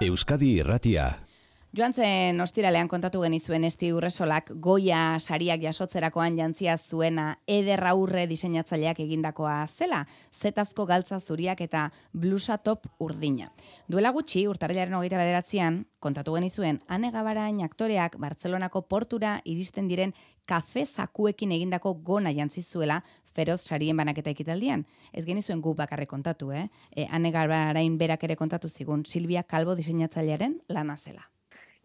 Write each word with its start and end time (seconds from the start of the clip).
Euskadi 0.00 0.54
Irratia. 0.56 1.29
Joan 1.70 1.92
zen 1.94 2.42
ostiralean 2.42 2.88
kontatu 2.90 3.20
genizuen 3.22 3.62
esti 3.62 3.92
urresolak 3.94 4.48
goia 4.58 5.20
sariak 5.20 5.60
jasotzerakoan 5.62 6.34
jantzia 6.34 6.74
zuena 6.74 7.36
eder 7.46 7.84
aurre 7.86 8.24
diseinatzaileak 8.26 8.98
egindakoa 9.04 9.68
zela, 9.68 10.00
zetazko 10.34 10.88
galtza 10.90 11.20
zuriak 11.20 11.62
eta 11.62 11.84
blusa 12.10 12.58
top 12.58 12.90
urdina. 12.98 13.52
Duela 13.86 14.10
gutxi, 14.10 14.48
urtarrilaren 14.50 14.98
hogeita 14.98 15.22
bederatzean, 15.22 15.84
kontatu 16.02 16.34
genizuen, 16.34 16.82
ane 16.88 17.14
gabarain 17.14 17.62
aktoreak 17.62 18.18
Bartzelonako 18.18 18.82
portura 18.90 19.38
iristen 19.44 19.86
diren 19.86 20.18
kafe 20.50 20.88
zakuekin 20.88 21.54
egindako 21.54 21.94
gona 22.02 22.34
jantzi 22.34 22.66
zuela 22.66 23.04
feroz 23.30 23.60
sarien 23.60 23.96
banaketa 23.96 24.34
ekitaldian. 24.34 24.88
Ez 25.12 25.22
genizuen 25.24 25.62
gu 25.62 25.78
bakarre 25.78 26.10
kontatu, 26.10 26.50
eh? 26.50 26.66
E, 26.90 27.06
ane 27.06 27.30
gabarain 27.30 27.94
berak 27.96 28.26
ere 28.26 28.34
kontatu 28.34 28.68
zigun, 28.68 29.06
Silvia 29.06 29.44
Kalbo 29.44 29.78
diseinatzailearen 29.78 30.64
lana 30.66 30.96
zela 30.96 31.30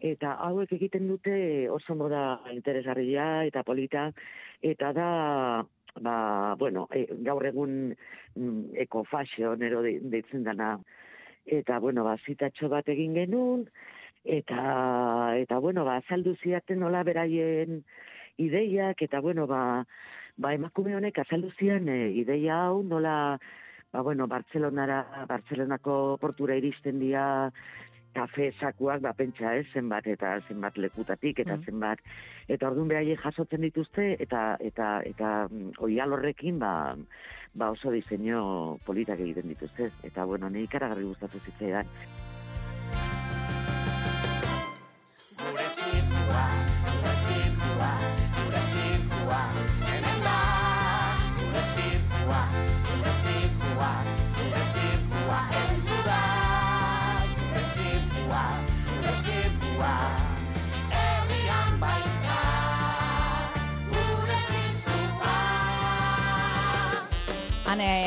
eta 0.00 0.34
hauek 0.44 0.72
egiten 0.76 1.08
dute 1.08 1.68
oso 1.72 1.94
moda 1.94 2.40
interesgarria 2.52 3.44
eta 3.48 3.62
polita. 3.64 4.10
Eta 4.62 4.92
da 4.92 5.10
ba, 6.00 6.54
bueno, 6.58 6.86
e, 6.92 7.06
gaur 7.24 7.46
egun 7.46 7.94
mm, 8.36 8.76
ekofashion 8.86 9.62
ero 9.62 9.82
deitzen 9.82 10.44
dana. 10.44 10.76
Eta 11.46 11.78
bueno, 11.78 12.04
ba, 12.04 12.16
zitatxo 12.26 12.68
bat 12.68 12.88
egin 12.88 13.14
genuen. 13.14 13.66
Eta 14.24 15.36
eta 15.38 15.58
bueno, 15.58 15.84
ba, 15.84 16.00
azaldu 16.02 16.34
ziaten 16.42 16.80
nola 16.80 17.02
beraien 17.04 17.82
ideiak. 18.36 19.02
Eta 19.02 19.20
bueno, 19.20 19.46
ba, 19.46 19.84
ba 20.36 20.52
emakume 20.54 20.96
honek 20.96 21.18
azaldu 21.24 21.50
zian 21.58 21.88
e, 21.88 22.10
ideia 22.20 22.66
hau 22.66 22.82
nola 22.82 23.38
ba, 23.92 24.02
bueno, 24.02 24.26
Bartzelonara, 24.26 25.24
Bartzelonako 25.28 26.18
portura 26.20 26.56
iristen 26.56 26.98
dira 27.00 27.52
kafe 28.16 28.50
sakuak 28.60 29.00
ba 29.04 29.12
pentsa 29.12 29.54
ez 29.60 29.66
zenbat 29.72 30.06
eta 30.12 30.32
zenbat 30.48 30.78
lekutatik 30.84 31.44
eta 31.44 31.56
mm. 31.56 31.64
zenbat 31.68 32.04
eta 32.48 32.70
ordun 32.70 32.88
behaie 32.92 33.16
jasotzen 33.24 33.64
dituzte 33.68 34.12
eta 34.26 34.44
eta 34.70 34.92
eta 35.12 35.32
mm, 35.50 35.74
oial 35.88 36.16
horrekin 36.16 36.58
ba 36.62 36.72
ba 37.54 37.72
oso 37.76 37.92
diseño 37.92 38.78
politak 38.86 39.20
egiten 39.20 39.52
dituzte 39.54 39.90
eta 40.10 40.24
bueno 40.24 40.48
nei 40.50 40.64
ikaragarri 40.68 41.04
gustatu 41.12 41.44
zitzaidan 41.44 42.25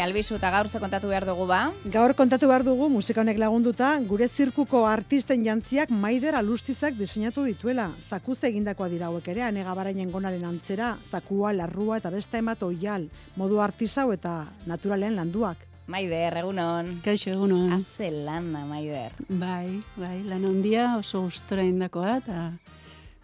albizu 0.10 0.40
eta 0.40 0.50
gaur 0.50 0.68
ze 0.68 0.80
kontatu 0.82 1.10
behar 1.12 1.26
dugu 1.28 1.46
ba? 1.46 1.60
Gaur 1.86 2.16
kontatu 2.18 2.48
behar 2.50 2.64
dugu 2.66 2.88
musika 2.90 3.22
honek 3.22 3.38
lagunduta, 3.38 3.92
gure 4.10 4.28
zirkuko 4.28 4.82
artisten 4.90 5.44
jantziak 5.46 5.92
maider 5.94 6.36
alustizak 6.40 6.96
diseinatu 6.98 7.44
dituela. 7.46 7.92
Zakuz 8.10 8.40
egindakoa 8.50 8.90
dira 8.90 9.10
hauek 9.10 9.28
ere, 9.30 9.44
hane 9.46 9.64
gabarainen 9.64 10.10
gonaren 10.12 10.46
antzera, 10.50 10.96
zakua, 11.06 11.54
larrua 11.54 12.00
eta 12.02 12.10
beste 12.10 12.42
emat 12.42 12.64
oial, 12.66 13.06
modu 13.38 13.62
artisau 13.62 14.10
eta 14.16 14.48
naturalen 14.66 15.20
landuak. 15.20 15.68
Maider, 15.90 16.38
egunon. 16.42 17.00
Kaixo, 17.06 17.30
egunon. 17.34 17.72
Haze 17.78 18.10
lana, 18.14 18.66
Maider. 18.66 19.14
Bai, 19.30 19.80
bai, 19.98 20.20
lan 20.26 20.46
handia 20.46 20.96
oso 20.98 21.24
gustora 21.28 21.66
indakoa, 21.66 22.18
eta 22.24 22.42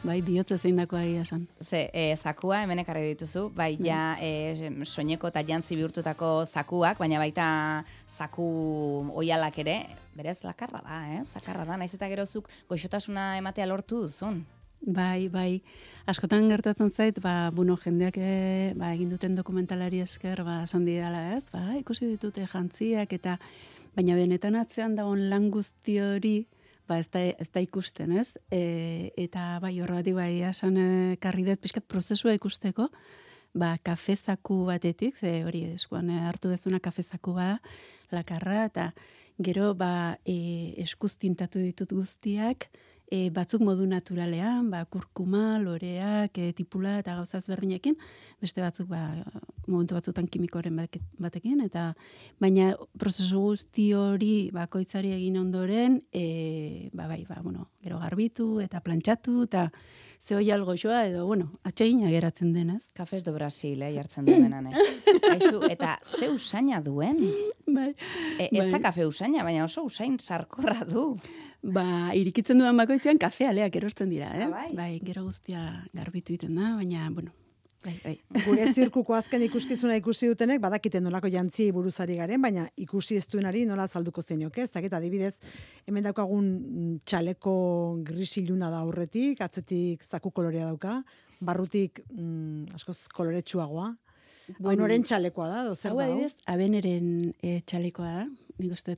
bai, 0.06 0.22
bihotza 0.26 0.58
zein 0.58 0.78
dakoa 0.80 1.02
egia 1.06 1.26
san. 1.26 1.46
Ze, 1.64 1.86
e, 1.94 2.16
zakua, 2.16 2.62
hemen 2.64 2.82
ekarri 2.84 3.14
dituzu, 3.14 3.50
bai, 3.56 3.76
bai. 3.78 3.88
ja, 3.88 4.00
e, 4.22 4.86
soineko 4.86 5.30
eta 5.32 5.44
jantzi 5.48 5.78
bihurtutako 5.80 6.32
zakuak, 6.46 7.00
baina 7.02 7.20
baita 7.22 7.48
zaku 8.16 8.46
oialak 9.18 9.58
ere, 9.66 9.78
berez, 10.16 10.38
lakarra 10.46 10.82
da, 10.86 11.00
eh? 11.16 11.24
Zakarra 11.34 11.66
da, 11.68 11.78
naiz 11.82 11.94
eta 11.98 12.10
gerozuk 12.12 12.50
goxotasuna 12.70 13.36
ematea 13.42 13.68
lortu 13.70 14.06
duzun. 14.06 14.44
Bai, 14.86 15.28
bai. 15.34 15.62
Askotan 16.06 16.50
gertatzen 16.52 16.92
zait, 16.92 17.18
ba, 17.22 17.50
bueno, 17.56 17.78
jendeak 17.82 18.20
e, 18.22 18.74
ba, 18.78 18.92
egin 18.94 19.10
duten 19.10 19.36
dokumentalari 19.36 20.04
esker, 20.04 20.44
ba, 20.46 20.62
esan 20.68 20.86
didala 20.86 21.32
ez, 21.36 21.48
ba, 21.54 21.72
ikusi 21.80 22.12
ditute 22.12 22.46
jantziak, 22.52 23.16
eta 23.18 23.40
baina 23.96 24.18
benetan 24.20 24.60
atzean 24.60 24.96
dagoen 24.96 25.26
lan 25.32 25.50
guzti 25.50 25.98
hori, 26.04 26.38
ba, 26.88 27.00
ez 27.02 27.10
da, 27.14 27.22
ez 27.22 27.50
da 27.54 27.62
ikusten, 27.64 28.16
ez? 28.20 28.36
E, 28.54 29.12
eta 29.18 29.60
bai, 29.64 29.74
horretik, 29.82 30.16
bai, 30.18 30.32
esan 30.50 30.78
e, 30.78 30.88
karri 31.22 31.46
dut, 31.48 31.62
pixkat 31.64 31.88
prozesua 31.90 32.36
ikusteko, 32.38 32.90
ba, 33.58 33.76
kafezaku 33.84 34.64
batetik, 34.70 35.20
ze 35.20 35.44
hori 35.48 35.66
eskuan 35.76 36.10
e, 36.10 36.22
hartu 36.30 36.52
dezuna 36.54 36.82
kafezaku 36.84 37.36
bada, 37.38 37.60
lakarra, 38.14 38.66
eta 38.70 38.90
gero, 39.42 39.74
ba, 39.78 40.18
e, 40.26 40.74
eskuz 40.86 41.16
tintatu 41.22 41.64
ditut 41.64 41.96
guztiak, 41.96 42.70
e, 43.12 43.30
batzuk 43.34 43.62
modu 43.66 43.86
naturalean, 43.90 44.70
ba, 44.72 44.84
kurkuma, 44.90 45.60
loreak, 45.62 46.38
e, 46.38 46.52
tipula 46.58 46.98
eta 47.02 47.16
gauza 47.20 47.40
ezberdinekin, 47.42 47.98
beste 48.42 48.64
batzuk 48.64 48.90
ba, 48.90 49.02
momentu 49.68 49.98
batzutan 49.98 50.28
kimikoren 50.32 50.78
batekin, 51.22 51.62
eta 51.66 51.92
baina 52.42 52.74
prozesu 53.00 53.42
guzti 53.46 53.92
hori 53.98 54.50
bakoitzari 54.56 55.14
egin 55.16 55.40
ondoren, 55.42 56.02
e, 56.14 56.90
ba, 56.94 57.08
bai, 57.12 57.24
ba, 57.30 57.42
bueno, 57.44 57.70
gero 57.84 58.00
garbitu 58.02 58.60
eta 58.64 58.82
plantxatu, 58.86 59.44
eta 59.50 59.70
ze 60.26 60.34
hoi 60.34 60.50
algo 60.52 60.74
joa, 60.74 61.04
edo, 61.06 61.26
bueno, 61.30 61.52
atxegin 61.70 62.06
ageratzen 62.08 62.54
denaz. 62.56 62.90
Kafes 62.98 63.24
do 63.24 63.34
Brasil, 63.36 63.82
eh, 63.86 63.92
jartzen 63.94 64.26
duenan, 64.26 64.72
eh. 64.72 64.86
Aizu, 65.36 65.62
eta 65.70 66.00
ze 66.18 66.32
usaina 66.34 66.82
duen? 66.82 67.22
Bai. 67.68 67.92
E, 68.40 68.50
ez 68.50 68.66
da 68.66 68.80
bai. 68.80 68.82
kafe 68.88 69.06
usaina, 69.06 69.44
baina 69.46 69.68
oso 69.68 69.86
usain 69.86 70.18
sarkorra 70.18 70.82
du. 70.90 71.06
Ba, 71.62 71.86
irikitzen 72.18 72.58
duan 72.62 72.78
bakoitzean 72.78 73.22
kafe 73.22 73.46
aleak 73.52 73.78
erosten 73.78 74.10
dira, 74.10 74.32
eh? 74.34 74.48
Ah, 74.48 74.50
bai. 74.50 74.70
bai, 74.74 74.92
gero 75.06 75.28
guztia 75.30 75.66
garbitu 75.94 76.34
iten 76.40 76.58
da, 76.58 76.74
baina, 76.80 77.10
bueno, 77.14 77.34
Bai, 77.86 77.94
bai. 78.02 78.42
Gure 78.48 78.72
zirkuko 78.74 79.14
azken 79.14 79.44
ikuskizuna 79.46 79.96
ikusi 80.00 80.30
dutenek 80.32 80.62
badakiten 80.64 81.04
nolako 81.06 81.30
jantzi 81.30 81.68
buruzari 81.76 82.16
garen, 82.18 82.42
baina 82.42 82.64
ikusi 82.82 83.20
ez 83.20 83.28
duenari 83.30 83.62
nola 83.70 83.86
zalduko 83.86 84.24
zeinoke, 84.26 84.64
ez 84.66 84.72
dakit 84.74 84.94
adibidez, 84.98 85.36
hemen 85.86 86.08
daukagun 86.08 86.48
txaleko 87.06 87.54
grisiluna 88.08 88.72
da 88.74 88.82
aurretik, 88.82 89.44
atzetik 89.46 90.06
zaku 90.08 90.34
kolorea 90.34 90.72
dauka, 90.72 90.98
barrutik 91.46 92.02
mm, 92.10 92.74
askoz 92.80 93.04
koloretsuagoa. 93.14 93.92
Bueno, 94.58 94.72
Honoren 94.72 95.06
txalekoa 95.06 95.48
da, 95.52 95.62
dozer 95.70 95.94
da. 95.94 96.10
Hau 96.10 96.28
abeneren 96.54 97.08
e, 97.42 97.60
txalekoa 97.66 98.12
da, 98.18 98.26
nik 98.62 98.74
uste, 98.74 98.98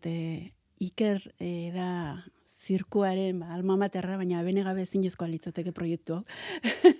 iker 0.84 1.22
e, 1.40 1.52
da 1.76 1.92
zirkuaren 2.68 3.40
ba, 3.42 3.54
alma 3.56 3.78
materra, 3.80 4.18
baina 4.20 4.44
bene 4.44 4.66
gabe 4.68 4.86
zinezkoa 4.86 5.30
litzateke 5.32 5.74
proiektu 5.76 6.22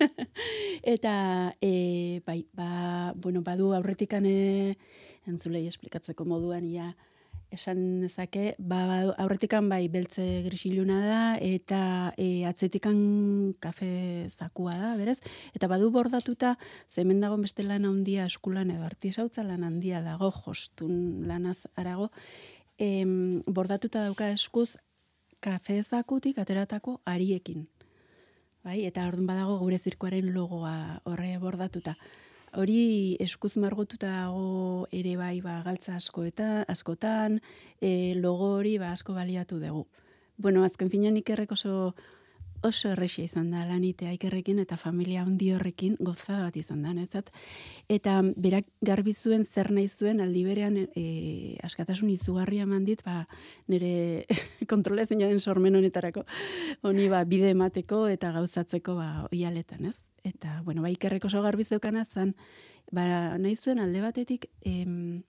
Eta, 0.96 1.14
e, 1.62 2.22
bai, 2.26 2.40
ba, 2.56 3.14
bueno, 3.16 3.44
badu 3.44 3.74
aurretikan 3.76 4.26
entzulei 5.28 5.66
esplikatzeko 5.68 6.26
moduan, 6.26 6.64
ia, 6.64 6.94
esan 7.52 8.02
dezake, 8.04 8.56
ba, 8.60 8.80
aurretikan 9.24 9.70
bai 9.72 9.88
beltze 9.92 10.26
grisiluna 10.46 11.00
da, 11.06 11.22
eta 11.44 11.82
e, 12.20 12.46
atzetikan 12.48 12.98
kafe 13.64 14.28
zakua 14.30 14.76
da, 14.80 14.96
berez? 15.00 15.20
Eta 15.56 15.70
badu 15.72 15.90
bordatuta, 15.94 16.56
zemen 16.92 17.22
dago 17.24 17.40
beste 17.42 17.64
lan 17.64 17.88
handia 17.88 18.28
eskulan 18.28 18.72
edo 18.76 18.88
artisautza 18.88 19.46
lan 19.48 19.64
handia 19.68 20.04
dago, 20.06 20.32
jostun 20.44 21.24
lanaz 21.28 21.66
arago, 21.76 22.12
em, 22.78 23.42
bordatuta 23.48 24.04
dauka 24.06 24.30
eskuz 24.36 24.76
kafe 25.40 25.82
zakutik 25.84 26.38
ateratako 26.38 27.02
ariekin. 27.06 27.68
Bai, 28.64 28.82
eta 28.86 29.06
orduan 29.08 29.28
badago 29.30 29.58
gure 29.62 29.78
zirkoaren 29.78 30.34
logoa 30.36 31.02
horre 31.06 31.38
bordatuta. 31.40 31.96
Hori 32.58 33.16
eskuz 33.24 33.54
margotuta 33.62 34.10
dago 34.10 34.88
ere 34.92 35.16
bai 35.20 35.40
ba, 35.46 35.62
galtza 35.64 35.96
asko 35.96 36.24
eta 36.28 36.64
askotan, 36.68 37.40
e, 37.82 38.16
logo 38.16 38.54
hori 38.58 38.78
ba, 38.82 38.92
asko 38.92 39.14
baliatu 39.14 39.60
dugu. 39.62 39.86
Bueno, 40.38 40.64
azken 40.64 40.90
finean 40.90 41.18
ikerrek 41.18 41.52
oso 41.52 41.94
oso 42.64 42.90
erresia 42.90 43.26
izan 43.26 43.52
da 43.52 43.64
lanitea 43.68 44.14
ikerrekin 44.16 44.60
eta 44.64 44.78
familia 44.78 45.22
handi 45.22 45.52
horrekin 45.54 45.98
goza 46.00 46.40
bat 46.46 46.58
izan 46.58 46.82
da, 46.86 46.94
netzat. 46.96 47.30
Eta 47.90 48.20
berak 48.36 48.68
garbi 48.82 49.14
zuen 49.14 49.46
zer 49.46 49.72
nahi 49.72 49.88
zuen 49.88 50.22
aldi 50.24 50.44
berean 50.48 50.78
e, 50.88 51.58
askatasun 51.64 52.10
izugarria 52.14 52.66
mandit, 52.66 53.04
ba, 53.06 53.26
nire 53.68 54.26
kontrola 54.72 55.06
ezin 55.06 55.22
jaden 55.22 55.40
sormen 55.40 55.76
honetarako, 55.80 56.26
honi 56.88 57.10
ba, 57.14 57.24
bide 57.26 57.52
emateko 57.54 58.06
eta 58.14 58.32
gauzatzeko 58.36 58.98
ba, 58.98 59.10
oialetan, 59.32 59.86
ez? 59.86 60.00
Eta, 60.28 60.62
bueno, 60.66 60.82
ba, 60.82 60.92
ikerrek 60.92 61.30
oso 61.30 61.42
garbi 61.46 61.64
zeukan 61.68 62.02
azan, 62.02 62.34
ba, 62.92 63.38
nahi 63.38 63.56
zuen 63.56 63.80
alde 63.80 64.02
batetik, 64.02 64.50
em, 64.66 65.24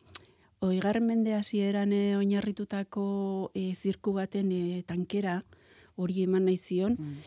oigarren 0.64 1.06
mende 1.06 1.34
hasieran 1.34 1.92
e, 1.92 2.16
oinarritutako 2.16 3.52
e, 3.54 3.74
zirku 3.76 4.16
baten 4.16 4.50
e, 4.52 4.82
tankera 4.86 5.42
hori 5.98 6.22
eman 6.24 6.48
nahi 6.48 6.56
zion. 6.56 6.96
Mm. 6.98 7.20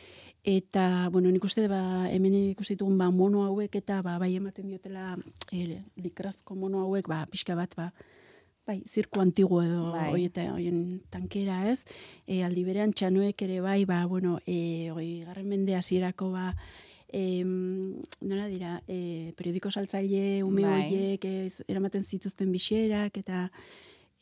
Eta, 0.44 1.10
bueno, 1.14 1.30
nik 1.30 1.44
uste, 1.46 1.68
ba, 1.70 2.08
hemen 2.10 2.34
ikusi 2.40 2.74
dugun, 2.80 2.98
ba, 2.98 3.12
mono 3.14 3.44
hauek 3.46 3.76
eta, 3.78 4.00
ba, 4.02 4.16
bai 4.18 4.32
ematen 4.40 4.72
diotela, 4.72 5.14
e, 5.54 5.84
likrazko 6.02 6.58
mono 6.58 6.82
hauek, 6.88 7.06
ba, 7.12 7.28
pixka 7.30 7.54
bat, 7.60 7.76
ba, 7.78 7.92
bai, 8.66 8.80
zirku 8.90 9.22
antigo 9.22 9.62
edo, 9.62 9.92
Bai. 9.94 10.08
bai. 10.16 10.24
eta 10.26 10.48
hoien 10.56 11.02
tankera 11.14 11.60
ez, 11.70 11.84
e, 12.26 12.42
aldi 12.46 12.64
berean 12.66 12.94
txanoek 12.94 13.42
ere 13.46 13.60
bai, 13.62 13.84
ba, 13.86 14.06
bueno, 14.10 14.40
e, 14.48 14.90
oi, 14.96 15.24
garren 15.28 15.50
mende 15.50 15.76
hasierako 15.78 16.32
ba, 16.34 16.56
em, 17.12 18.02
nola 18.22 18.48
dira, 18.48 18.80
e, 18.88 19.34
periodiko 19.38 19.70
saltzaile 19.70 20.42
ume 20.48 20.66
Bai. 20.66 20.88
horiek 20.88 21.30
eramaten 21.68 22.04
zituzten 22.04 22.52
bixerak, 22.52 23.18
eta 23.22 23.50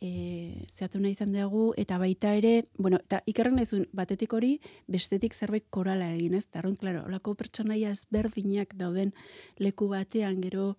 e, 0.02 0.66
zehatu 0.72 1.00
nahi 1.00 1.14
izan 1.16 1.34
dugu, 1.36 1.74
eta 1.78 1.98
baita 2.02 2.34
ere, 2.38 2.54
bueno, 2.78 3.00
eta 3.04 3.22
ikerren 3.30 3.60
nahi 3.60 3.84
batetik 3.94 4.34
hori, 4.34 4.56
bestetik 4.88 5.36
zerbait 5.36 5.66
korala 5.70 6.12
egin, 6.16 6.38
ez? 6.40 6.46
Tarron, 6.48 6.78
klaro, 6.80 7.04
olako 7.10 7.36
pertsonaia 7.40 7.92
ezberdinak 7.96 8.76
dauden 8.80 9.14
leku 9.60 9.90
batean, 9.92 10.42
gero, 10.42 10.76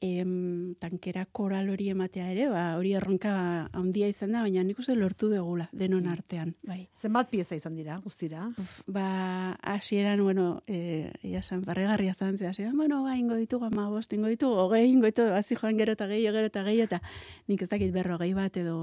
em, 0.00 0.74
tankera 0.80 1.24
koral 1.32 1.70
hori 1.70 1.88
ematea 1.90 2.28
ere, 2.32 2.48
ba, 2.52 2.76
hori 2.78 2.92
erronka 2.96 3.32
handia 3.76 4.08
izan 4.10 4.32
da, 4.34 4.42
baina 4.46 4.62
nik 4.64 4.78
uste 4.78 4.94
lortu 4.96 5.28
degula, 5.32 5.68
denon 5.72 6.06
artean, 6.10 6.54
bai. 6.66 6.80
Zenbat 6.98 7.30
pieza 7.30 7.56
izan 7.58 7.76
dira, 7.78 7.98
guztira? 8.04 8.48
Uf, 8.58 8.78
ba, 8.86 9.56
hasieran, 9.62 10.22
bueno, 10.22 10.62
eh, 10.66 11.10
ia 11.22 11.42
san, 11.42 11.62
barregarria 11.66 12.14
zan, 12.14 12.38
hasieran, 12.38 12.76
bueno, 12.76 13.02
ba, 13.02 13.16
ingo 13.16 13.36
ditugu 13.38 13.66
ama 13.66 13.88
bost, 13.88 14.12
ingo 14.12 14.28
ditugu, 14.28 14.58
hogei, 14.64 14.86
ingo 14.90 15.10
ditugu, 15.10 15.34
hazi 15.34 15.56
joan 15.58 15.78
gero 15.78 15.96
eta 15.96 16.06
gehi, 16.10 16.26
gero 16.28 16.46
eta 16.46 16.64
gehi, 16.66 16.80
eta 16.86 17.00
nik 17.48 17.62
ez 17.62 17.70
dakit 17.70 17.92
berrogei 17.92 18.32
bat 18.34 18.56
edo 18.56 18.76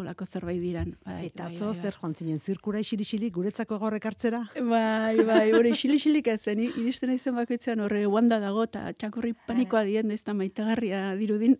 olako 0.00 0.26
zerbait 0.26 0.60
diran. 0.60 0.94
Bai, 1.06 1.26
Eta 1.30 1.46
bai, 1.46 1.54
atzo 1.54 1.70
bai, 1.70 1.80
zer 1.80 1.96
joan 1.96 2.14
zinen, 2.14 2.38
zirkura 2.38 2.80
isili 2.80 3.30
guretzako 3.30 3.78
gaur 3.78 3.96
ekartzera? 3.96 4.44
Bai, 4.56 5.24
bai, 5.24 5.52
hori 5.58 5.72
xili-xilik 5.76 6.26
ezen, 6.34 6.60
iristen 6.68 7.10
naizen 7.12 7.36
bakoitzean 7.36 7.80
horre 7.80 8.04
wanda 8.10 8.40
dago, 8.42 8.64
eta 8.68 8.90
txakurri 8.98 9.34
panikoa 9.46 9.84
dien, 9.88 10.10
ez 10.10 10.22
da 10.24 10.34
maitagarria 10.50 11.14
dirudin. 11.14 11.56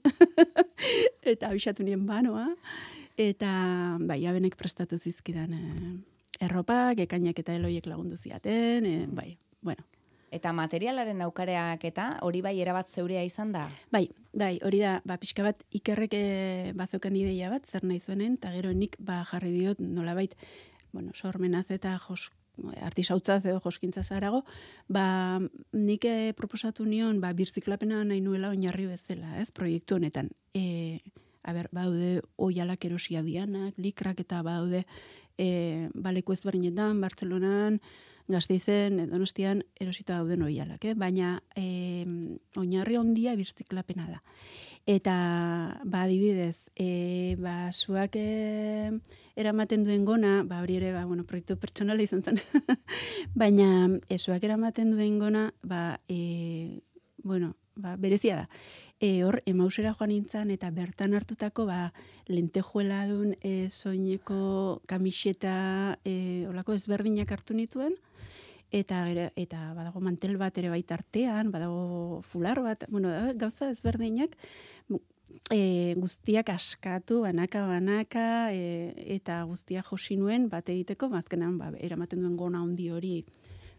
eta 1.23 1.49
abisatu 1.51 1.85
nien 1.85 2.07
banoa. 2.07 2.49
Eta, 3.17 3.99
bai, 4.01 4.25
abenek 4.27 4.57
prestatu 4.57 4.99
zizkidan 4.99 5.53
eh, 5.53 6.45
erropak, 6.47 6.99
ekainak 7.05 7.39
eta 7.39 7.55
eloiek 7.55 7.87
lagundu 7.87 8.17
ziaten, 8.17 8.87
eh, 8.87 9.07
bai, 9.07 9.37
bueno. 9.63 9.85
Eta 10.31 10.53
materialaren 10.55 11.21
aukareak 11.23 11.85
eta 11.85 12.05
hori 12.23 12.41
bai 12.41 12.55
erabat 12.63 12.89
zeurea 12.89 13.23
izan 13.27 13.51
da? 13.53 13.67
Bai, 13.91 14.09
bai, 14.33 14.59
hori 14.65 14.81
da, 14.81 15.01
ba, 15.05 15.19
pixka 15.19 15.43
bat 15.43 15.63
ikerrek 15.75 16.15
eh, 16.15 16.73
bazokan 16.75 17.17
ideia 17.17 17.51
bat, 17.51 17.67
zer 17.67 17.85
nahi 17.85 18.01
zuenen, 18.01 18.39
eta 18.39 18.55
gero 18.55 18.73
nik 18.73 18.97
ba, 18.99 19.25
jarri 19.31 19.53
diot 19.53 19.83
nolabait, 19.83 20.35
bueno, 20.93 21.13
sormenaz 21.15 21.69
eta 21.71 21.99
jos, 22.07 22.31
artisautzaz 22.83 23.45
edo 23.45 23.61
joskintzaz 23.65 24.11
arago, 24.13 24.45
ba, 24.89 25.41
nik 25.73 26.05
eh, 26.09 26.33
proposatu 26.37 26.87
nion, 26.89 27.21
ba, 27.21 27.33
birziklapena 27.37 28.05
nahi 28.05 28.21
nuela 28.21 28.51
oinarri 28.51 28.87
bezala, 28.91 29.39
ez, 29.41 29.51
proiektu 29.55 29.99
honetan. 29.99 30.31
E, 30.55 31.01
a 31.43 31.55
ber, 31.57 31.71
badaude 31.73 32.21
oialak 32.37 32.85
erosia 32.85 33.23
dianak, 33.25 33.79
likrak 33.81 34.21
eta 34.21 34.43
badaude 34.45 34.85
e, 35.41 35.89
baleko 35.95 36.37
ezberdinetan, 36.37 37.01
Bartzelonan, 37.01 37.81
Gasteizen, 38.31 38.99
Donostian 39.11 39.65
erosita 39.81 40.17
dauden 40.19 40.43
oialak, 40.47 40.85
eh? 40.85 40.95
baina 40.95 41.39
e, 41.57 42.05
oinarri 42.57 42.99
handia 42.99 43.37
birziklapena 43.39 44.09
da. 44.09 44.21
Eta, 44.89 45.15
ba, 45.85 46.05
adibidez, 46.07 46.71
e, 46.75 47.37
ba, 47.39 47.71
zuak 47.73 48.17
e, 48.17 48.91
eramaten 49.39 49.85
duen 49.85 50.07
gona, 50.09 50.41
ba, 50.49 50.63
hori 50.65 50.79
ere, 50.81 50.93
ba, 50.97 51.05
bueno, 51.07 51.27
proiektu 51.29 51.59
pertsonala 51.61 52.03
izan 52.03 52.25
zen, 52.25 52.41
baina 53.43 53.89
e, 54.09 54.19
zuak 54.19 54.45
eramaten 54.45 54.95
duen 54.97 55.19
gona, 55.21 55.51
ba, 55.63 56.01
e, 56.09 56.81
bueno, 57.23 57.55
ba, 57.77 57.97
berezia 58.01 58.37
da. 58.37 58.49
E, 59.01 59.23
hor, 59.25 59.41
emausera 59.49 59.93
joan 59.97 60.11
nintzen, 60.13 60.51
eta 60.53 60.71
bertan 60.75 61.15
hartutako, 61.17 61.67
ba, 61.69 61.93
lentejuela 62.29 63.05
dun 63.09 63.35
e, 63.41 63.69
soineko 63.71 64.81
kamiseta, 64.91 65.99
e, 66.05 66.47
olako 66.51 66.77
ezberdinak 66.77 67.33
hartu 67.33 67.57
nituen, 67.57 67.97
eta 68.71 69.05
eta 69.37 69.61
badago 69.75 70.01
mantel 70.01 70.37
bat 70.39 70.57
ere 70.59 70.71
baita 70.71 70.95
artean, 70.95 71.51
badago 71.51 72.23
fular 72.23 72.63
bat, 72.63 72.85
bueno, 72.89 73.11
gauza 73.35 73.71
ezberdinak 73.71 74.37
e, 75.51 75.95
guztiak 75.99 76.51
askatu, 76.55 77.21
banaka 77.27 77.67
banaka 77.67 78.25
e, 78.55 78.93
eta 79.17 79.43
guztiak 79.49 79.91
josi 79.91 80.17
nuen 80.17 80.49
bat 80.53 80.69
egiteko, 80.69 81.11
bazkenan 81.13 81.59
ba, 81.59 81.71
eramaten 81.79 82.23
duen 82.23 82.37
gona 82.39 82.63
handi 82.63 82.91
hori. 82.91 83.17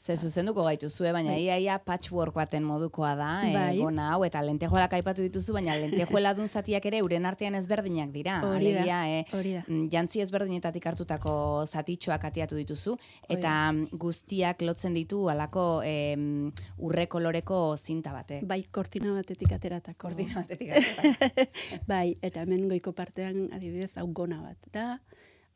Ze 0.02 0.16
zuzenduko 0.18 0.64
gaituzue, 0.66 1.12
baina 1.14 1.36
Bai. 1.36 1.44
ia 1.44 1.56
ia 1.62 1.76
patchwork 1.86 2.34
baten 2.34 2.64
modukoa 2.66 3.12
da, 3.16 3.28
eh, 3.46 3.54
Bai. 3.54 3.78
gona 3.78 4.08
hau, 4.16 4.24
eta 4.26 4.42
lentejuelak 4.42 4.96
aipatu 4.98 5.22
dituzu, 5.22 5.54
baina 5.54 5.76
lentejuela 5.78 6.32
dun 6.34 6.48
zatiak 6.50 6.88
ere 6.90 7.04
uren 7.06 7.28
artean 7.30 7.54
ezberdinak 7.60 8.10
dira. 8.12 8.40
Hori 8.42 8.74
da, 8.74 8.82
Alegia, 8.82 8.98
eh, 9.20 9.26
hori 9.38 9.54
da. 9.60 9.62
mm, 9.68 9.84
jantzi 9.94 10.24
ezberdinetatik 10.26 10.88
hartutako 10.90 11.36
zatitxoak 11.68 12.26
atiatu 12.32 12.58
dituzu, 12.58 12.98
eta 13.30 13.72
mm, 13.72 13.94
guztiak 14.02 14.66
lotzen 14.66 14.98
ditu 14.98 15.30
alako 15.30 15.84
em, 15.86 16.52
urre 16.80 17.06
koloreko 17.06 17.78
zinta 17.78 18.12
batek. 18.12 18.42
Bai, 18.50 18.64
kortina 18.72 19.14
batetik 19.14 19.54
ateratako. 19.54 20.08
Kortina 20.08 20.42
batetik 20.42 20.72
ateratako. 20.82 21.52
bai, 21.86 22.18
eta 22.24 22.42
hemen 22.42 22.68
goiko 22.74 22.92
partean 22.98 23.52
adibidez 23.54 23.94
hau 24.02 24.08
gona 24.08 24.42
bat 24.42 24.58
da, 24.74 24.98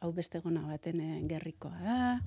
hau 0.01 0.11
beste 0.13 0.37
gona 0.45 0.61
baten 0.69 1.01
eh, 1.01 1.21
gerrikoa 1.25 1.79
da, 1.81 2.19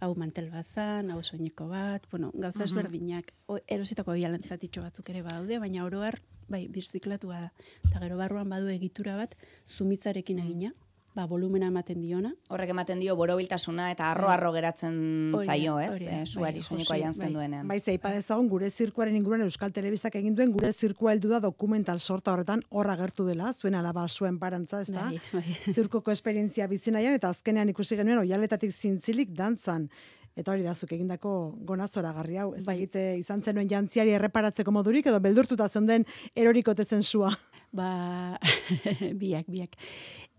hau 0.00 0.14
mantel 0.16 0.50
bazan, 0.50 1.10
hau 1.12 1.22
soineko 1.22 1.68
bat, 1.70 2.06
bueno, 2.10 2.30
gauza 2.34 2.64
ezberdinak, 2.64 3.32
o, 3.46 3.58
erositako 3.68 4.16
bialan 4.16 4.42
zatitxo 4.42 4.82
batzuk 4.84 5.10
ere 5.12 5.22
badaude, 5.26 5.58
baina 5.62 5.84
oroar, 5.84 6.18
bai, 6.48 6.66
birziklatua 6.72 7.40
da. 7.46 7.50
Eta 7.88 8.02
gero 8.04 8.16
barruan 8.20 8.48
badu 8.50 8.72
egitura 8.72 9.16
bat, 9.20 9.36
zumitzarekin 9.66 10.40
egina, 10.42 10.72
ba, 11.14 11.26
volumena 11.26 11.66
ematen 11.66 12.00
diona, 12.00 12.30
Horrek 12.48 12.70
ematen 12.70 13.00
dio 13.02 13.16
borobiltasuna 13.18 13.90
eta 13.92 14.10
arro-arro 14.12 14.52
geratzen 14.54 15.32
Hori 15.34 15.46
da, 15.46 15.52
zaio, 15.56 15.78
ez? 15.80 15.90
hori 15.92 16.04
da, 16.06 16.20
Eh, 16.20 16.26
suari 16.26 16.60
bai, 16.60 16.62
soinikoa 16.62 16.96
Jose, 16.96 17.02
jantzen 17.04 17.24
bai. 17.24 17.32
duenean. 17.34 17.66
Bai, 17.68 17.80
zeipa 17.80 18.10
dezagun 18.14 18.48
gure 18.48 18.70
zirkuaren 18.70 19.16
inguruan 19.16 19.42
Euskal 19.42 19.72
Telebistak 19.72 20.14
egin 20.20 20.34
duen 20.34 20.52
gure 20.52 20.72
zirkua 20.72 21.12
heldu 21.12 21.28
da 21.28 21.40
dokumental 21.40 21.98
sorta 22.00 22.32
horretan 22.32 22.62
horra 22.70 22.96
gertu 22.96 23.26
dela, 23.26 23.52
zuen 23.52 23.74
alaba 23.74 24.06
zuen 24.08 24.38
parantza, 24.38 24.80
ez 24.82 24.88
da? 24.92 25.10
Bai, 25.10 25.20
bai. 25.32 25.56
Zirkoko 25.74 26.10
esperientzia 26.12 26.66
bizi 26.68 26.90
nahian 26.90 27.14
eta 27.14 27.28
azkenean 27.28 27.68
ikusi 27.68 27.96
genuen 27.96 28.18
oialetatik 28.18 28.70
zintzilik 28.72 29.30
dantzan. 29.34 29.88
Eta 30.36 30.52
hori 30.52 30.62
da, 30.62 30.72
zuk 30.78 30.92
egindako 30.94 31.56
gonazora 31.66 32.12
garri 32.14 32.36
hau. 32.38 32.54
Ez 32.54 32.62
Bai. 32.64 32.76
dakite 32.78 33.16
izan 33.18 33.42
zenuen 33.42 33.68
jantziari 33.68 34.12
erreparatzeko 34.14 34.70
modurik 34.70 35.06
edo 35.10 35.18
beldurtuta 35.20 35.66
zeunden 35.68 36.06
erorikote 36.36 36.84
zen 36.84 37.02
sua. 37.02 37.32
Ba, 37.70 38.38
biak, 39.22 39.46
biak. 39.46 39.76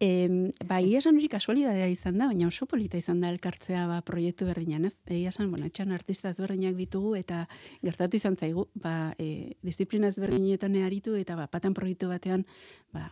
Em, 0.03 0.49
ba, 0.67 0.81
ia 0.83 0.99
esan 0.99 1.15
hori 1.15 1.29
kasualidadea 1.31 1.87
izan 1.93 2.17
da, 2.19 2.27
baina 2.27 2.49
oso 2.49 2.65
polita 2.67 2.99
izan 2.99 3.21
da 3.23 3.29
elkartzea 3.31 3.85
ba, 3.87 4.01
proiektu 4.03 4.47
berdinan, 4.49 4.89
ez? 4.89 4.97
Egia 5.05 5.31
esan, 5.31 5.51
bueno, 5.53 5.69
etxan 5.69 5.93
artista 5.95 6.31
ezberdinak 6.33 6.75
ditugu 6.75 7.13
eta 7.19 7.45
gertatu 7.85 8.19
izan 8.19 8.35
zaigu, 8.35 8.67
ba, 8.73 9.13
e, 9.21 9.55
disiplina 9.63 10.11
ezberdinetan 10.11 10.75
aritu 10.83 11.15
eta 11.15 11.37
ba, 11.39 11.47
patan 11.47 11.77
proiektu 11.77 12.09
batean, 12.11 12.47
ba, 12.91 13.07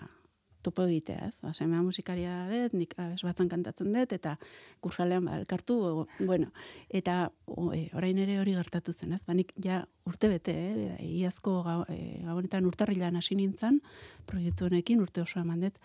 topo 0.65 0.85
egitea, 0.87 1.29
ez? 1.29 1.39
Ba, 1.43 1.53
semea 1.55 1.81
musikaria 1.85 2.33
dut, 2.49 2.75
nik 2.77 2.93
abes 2.99 3.23
batzan 3.25 3.49
kantatzen 3.51 3.93
dut, 3.95 4.13
eta 4.15 4.35
kursalean 4.83 5.29
ba, 5.29 5.37
elkartu, 5.39 5.77
o, 5.79 6.05
bueno, 6.19 6.51
eta 6.89 7.29
o, 7.47 7.71
e, 7.75 7.87
orain 7.97 8.19
ere 8.19 8.39
hori 8.41 8.55
gertatu 8.57 8.93
zen, 8.93 9.15
ez? 9.15 9.23
Ba, 9.27 9.35
nik 9.37 9.53
ja 9.63 9.81
urte 10.09 10.31
bete, 10.31 10.55
eh? 10.55 10.93
iazko 11.21 11.59
gau, 11.67 11.81
e, 11.89 12.21
gabonetan 12.27 12.67
urtarrilan 12.69 13.19
hasi 13.19 13.39
nintzen, 13.39 13.81
proiektu 14.29 14.69
honekin 14.69 15.03
urte 15.05 15.23
oso 15.23 15.41
eman 15.43 15.67
dut, 15.67 15.79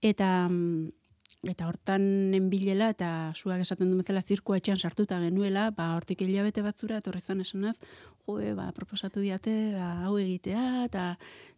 eta 0.00 0.48
mm, 0.48 0.99
eta 1.48 1.68
hortan 1.70 2.02
nenbilela 2.34 2.90
eta 2.92 3.32
suak 3.34 3.62
esaten 3.64 3.90
du 3.90 3.96
bezala 3.96 4.20
zirkua 4.20 4.58
etxean 4.60 4.78
sartuta 4.78 5.20
genuela, 5.22 5.70
ba 5.72 5.94
hortik 5.96 6.20
hilabete 6.26 6.62
batzura 6.62 6.98
etorri 7.00 7.20
zan 7.20 7.40
esanaz, 7.40 7.78
jo, 8.26 8.36
ba 8.56 8.70
proposatu 8.76 9.22
diate 9.24 9.54
ba, 9.72 9.92
hau 10.04 10.18
egitea 10.20 10.84
eta 10.84 11.06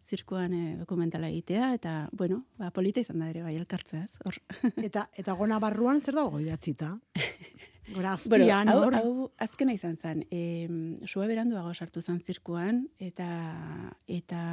zirkuan 0.07 0.53
e, 0.53 0.63
dokumentala 0.79 1.27
egitea 1.31 1.73
eta 1.75 1.93
bueno, 2.11 2.43
ba 2.59 2.71
polita 2.71 3.03
izan 3.03 3.19
da 3.19 3.29
ere 3.31 3.43
bai 3.43 3.55
elkartzea, 3.57 4.05
ez? 4.05 4.15
Hor. 4.23 4.39
Eta 4.87 5.07
eta 5.19 5.35
gona 5.39 5.59
barruan 5.59 6.01
zer 6.01 6.15
dago 6.19 6.39
idatzita? 6.39 6.97
Gora 7.93 8.15
Bueno, 8.31 8.45
azpian, 8.47 8.69
hau, 8.71 8.77
hor. 8.85 8.95
hau 8.95 9.31
azkena 9.43 9.73
izan 9.75 9.97
zen. 9.97 10.23
E, 10.31 10.69
sua 11.05 11.27
beranduago 11.27 11.73
sartu 11.73 12.01
zen 12.01 12.21
zirkuan, 12.23 12.85
eta 12.99 13.27
eta 14.07 14.43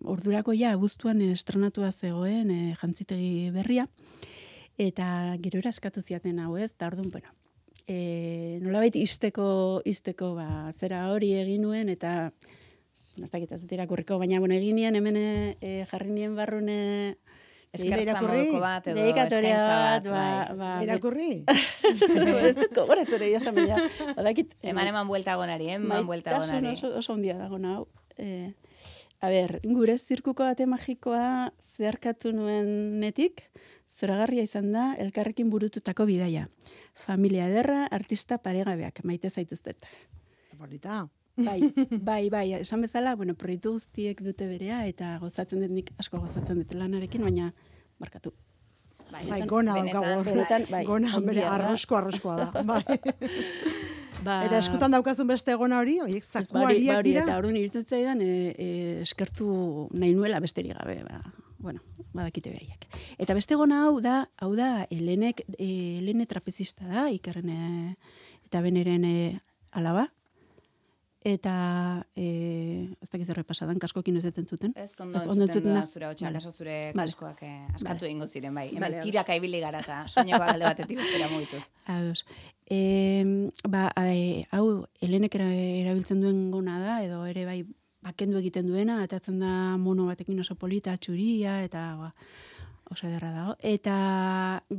ordurako 0.00 0.56
ja, 0.56 0.72
abuztuan 0.72 1.20
estrenatua 1.28 1.92
zegoen 1.92 2.50
e, 2.54 2.60
jantzitegi 2.80 3.50
berria, 3.52 3.84
eta 4.80 5.36
gero 5.44 5.60
eskatu 5.68 6.00
ziaten 6.00 6.38
hau 6.40 6.56
ez, 6.56 6.72
eta 6.72 6.88
orduan, 6.88 7.10
bueno, 7.12 7.34
e, 7.86 8.58
nolabait 8.64 8.96
isteko, 8.96 9.82
isteko 9.84 10.34
ba, 10.38 10.72
zera 10.78 11.08
hori 11.12 11.34
egin 11.36 11.66
nuen, 11.66 11.90
eta 11.92 12.30
bueno, 12.30 13.26
ez 13.26 13.32
dakit 13.32 13.52
ez 13.52 13.60
dut 13.64 13.74
irakurriko, 13.76 14.18
baina 14.18 14.40
bueno, 14.40 14.56
egin 14.56 14.80
nien 14.80 14.96
hemen 14.96 15.18
e, 15.20 15.74
jarri 15.90 16.14
nien 16.14 16.36
barrune 16.38 16.78
eskertza 17.74 18.02
irakurri? 18.02 18.38
moduko 18.38 18.62
bat 18.62 18.88
edo 18.90 19.04
eskaintza 19.04 19.66
bat, 19.68 20.08
ba, 20.08 20.22
bai. 20.48 20.56
ba, 20.62 20.70
Irakurri? 20.86 21.30
ez 22.48 22.56
dut 22.58 22.72
gogoratzen 22.74 23.26
egia 23.28 23.42
esan 23.42 23.58
baina. 23.58 23.84
Badakit. 24.16 24.56
Eman 24.72 24.90
eman 24.90 25.10
buelta 25.10 25.36
gonari, 25.38 25.70
eh? 25.70 25.78
eman 25.78 26.08
buelta 26.08 26.34
maitasun 26.34 26.56
gonari. 26.56 26.80
Oso, 26.80 26.94
oso 27.02 27.14
ondia 27.18 27.36
dago 27.38 27.60
nau. 27.62 27.84
Eh, 28.18 28.50
a 29.20 29.30
ber, 29.30 29.58
gure 29.62 29.98
zirkuko 29.98 30.48
bate 30.48 30.66
magikoa 30.66 31.52
zeharkatu 31.76 32.32
nuenetik, 32.34 33.44
zoragarria 34.00 34.42
izan 34.46 34.72
da 34.72 34.94
elkarrekin 34.98 35.50
burututako 35.52 36.06
bidaia. 36.08 36.48
Familia 37.06 37.46
ederra, 37.48 37.86
artista 37.92 38.38
paregabeak, 38.38 39.02
maite 39.04 39.30
zaituztet. 39.30 39.86
Polita. 40.58 41.06
Bai, 41.40 41.60
bai, 42.10 42.28
bai, 42.32 42.46
esan 42.60 42.82
bezala, 42.84 43.14
bueno, 43.16 43.34
proiektu 43.38 43.72
guztiek 43.76 44.18
dute 44.24 44.48
berea, 44.50 44.82
eta 44.90 45.14
gozatzen 45.22 45.62
dut 45.62 45.70
nik 45.72 45.92
asko 46.02 46.18
gozatzen 46.20 46.58
dut 46.60 46.74
lanarekin, 46.76 47.22
baina, 47.24 47.52
barkatu. 48.02 48.32
Bai, 49.10 49.40
gona 49.48 49.74
benetan, 49.74 50.02
daukagu. 50.02 50.24
bai. 50.24 50.32
benetan, 50.34 50.66
bai, 50.70 50.84
Gona, 50.86 51.20
bere, 51.24 51.44
arrosko, 51.44 51.96
arroskoa 51.96 52.36
da. 52.36 52.62
Bai. 52.70 52.82
Ba, 54.22 54.34
Eta 54.44 54.58
eskutan 54.60 54.92
daukazun 54.92 55.26
beste 55.30 55.54
gona 55.56 55.78
hori, 55.80 55.96
oiek 56.04 56.22
Ez, 56.22 56.28
ba, 56.28 56.40
hori- 56.40 56.46
zakuariak 56.52 56.92
ba, 56.92 56.98
hori, 56.98 57.10
dira. 57.10 57.22
Eta 57.24 57.38
orduan 57.40 57.56
irutzen 57.56 57.84
zaidan, 57.88 58.20
e, 58.20 58.52
e, 58.52 58.68
eskertu 59.02 59.88
nahi 59.96 60.12
bueno, 61.60 61.80
badakite 62.12 62.50
behaiek. 62.50 62.86
Eta 63.20 63.34
beste 63.36 63.54
gona 63.60 63.82
hau 63.86 64.00
da, 64.00 64.28
hau 64.40 64.54
da, 64.56 64.86
Helenek, 64.90 65.44
e, 65.58 65.98
Helene 65.98 66.26
trapezista 66.26 66.86
da, 66.88 67.08
ikerren 67.12 67.48
e, 67.52 67.96
eta 68.48 68.62
beneren 68.64 69.04
e, 69.04 69.18
alaba. 69.72 70.08
Eta, 71.20 72.06
e, 72.16 72.88
ez 72.96 73.10
dakit 73.12 73.28
zerre 73.28 73.42
pasadan, 73.44 73.76
kaskokin 73.78 74.16
ez 74.16 74.22
deten 74.24 74.46
zuten. 74.48 74.72
Ez 74.74 74.94
ondo 75.04 75.18
Ez 75.20 75.26
ondo 75.28 75.44
entzuten 75.44 75.66
entzuten 75.68 75.74
da 75.76 75.82
zure 75.86 76.06
hotxa, 76.08 76.30
Vale. 76.30 76.40
zure 76.40 76.76
Vale. 76.96 77.10
kaskoak 77.10 77.42
eh, 77.44 77.66
askatu 77.76 78.06
egingo 78.08 78.26
ziren, 78.26 78.54
bai. 78.56 78.68
Hemen 78.70 78.80
Vale, 78.86 79.02
tiraka 79.04 79.36
ibili 79.36 79.60
gara 79.60 79.82
eta 79.84 79.98
soinekoa 80.08 80.46
alde 80.54 80.64
batetik 80.64 80.96
bestera 80.96 81.28
mugituz. 81.28 81.66
Ados. 81.96 82.24
E, 82.64 82.80
ba, 83.68 83.90
e, 84.00 84.46
hau, 84.50 84.86
Helenek 85.04 85.36
era- 85.36 85.52
erabiltzen 85.52 86.22
duen 86.24 86.46
gona 86.56 86.78
da, 86.80 86.96
edo 87.04 87.20
ere 87.28 87.44
bai, 87.44 87.58
bakendu 88.04 88.40
egiten 88.40 88.68
duena, 88.70 89.02
atatzen 89.04 89.40
da 89.42 89.76
mono 89.80 90.08
batekin 90.08 90.40
oso 90.40 90.56
polita, 90.56 90.96
txuria, 90.96 91.60
eta 91.66 91.82
ba, 91.98 92.10
oso 92.90 93.06
ederra 93.06 93.30
dago. 93.32 93.54
Eta 93.62 93.96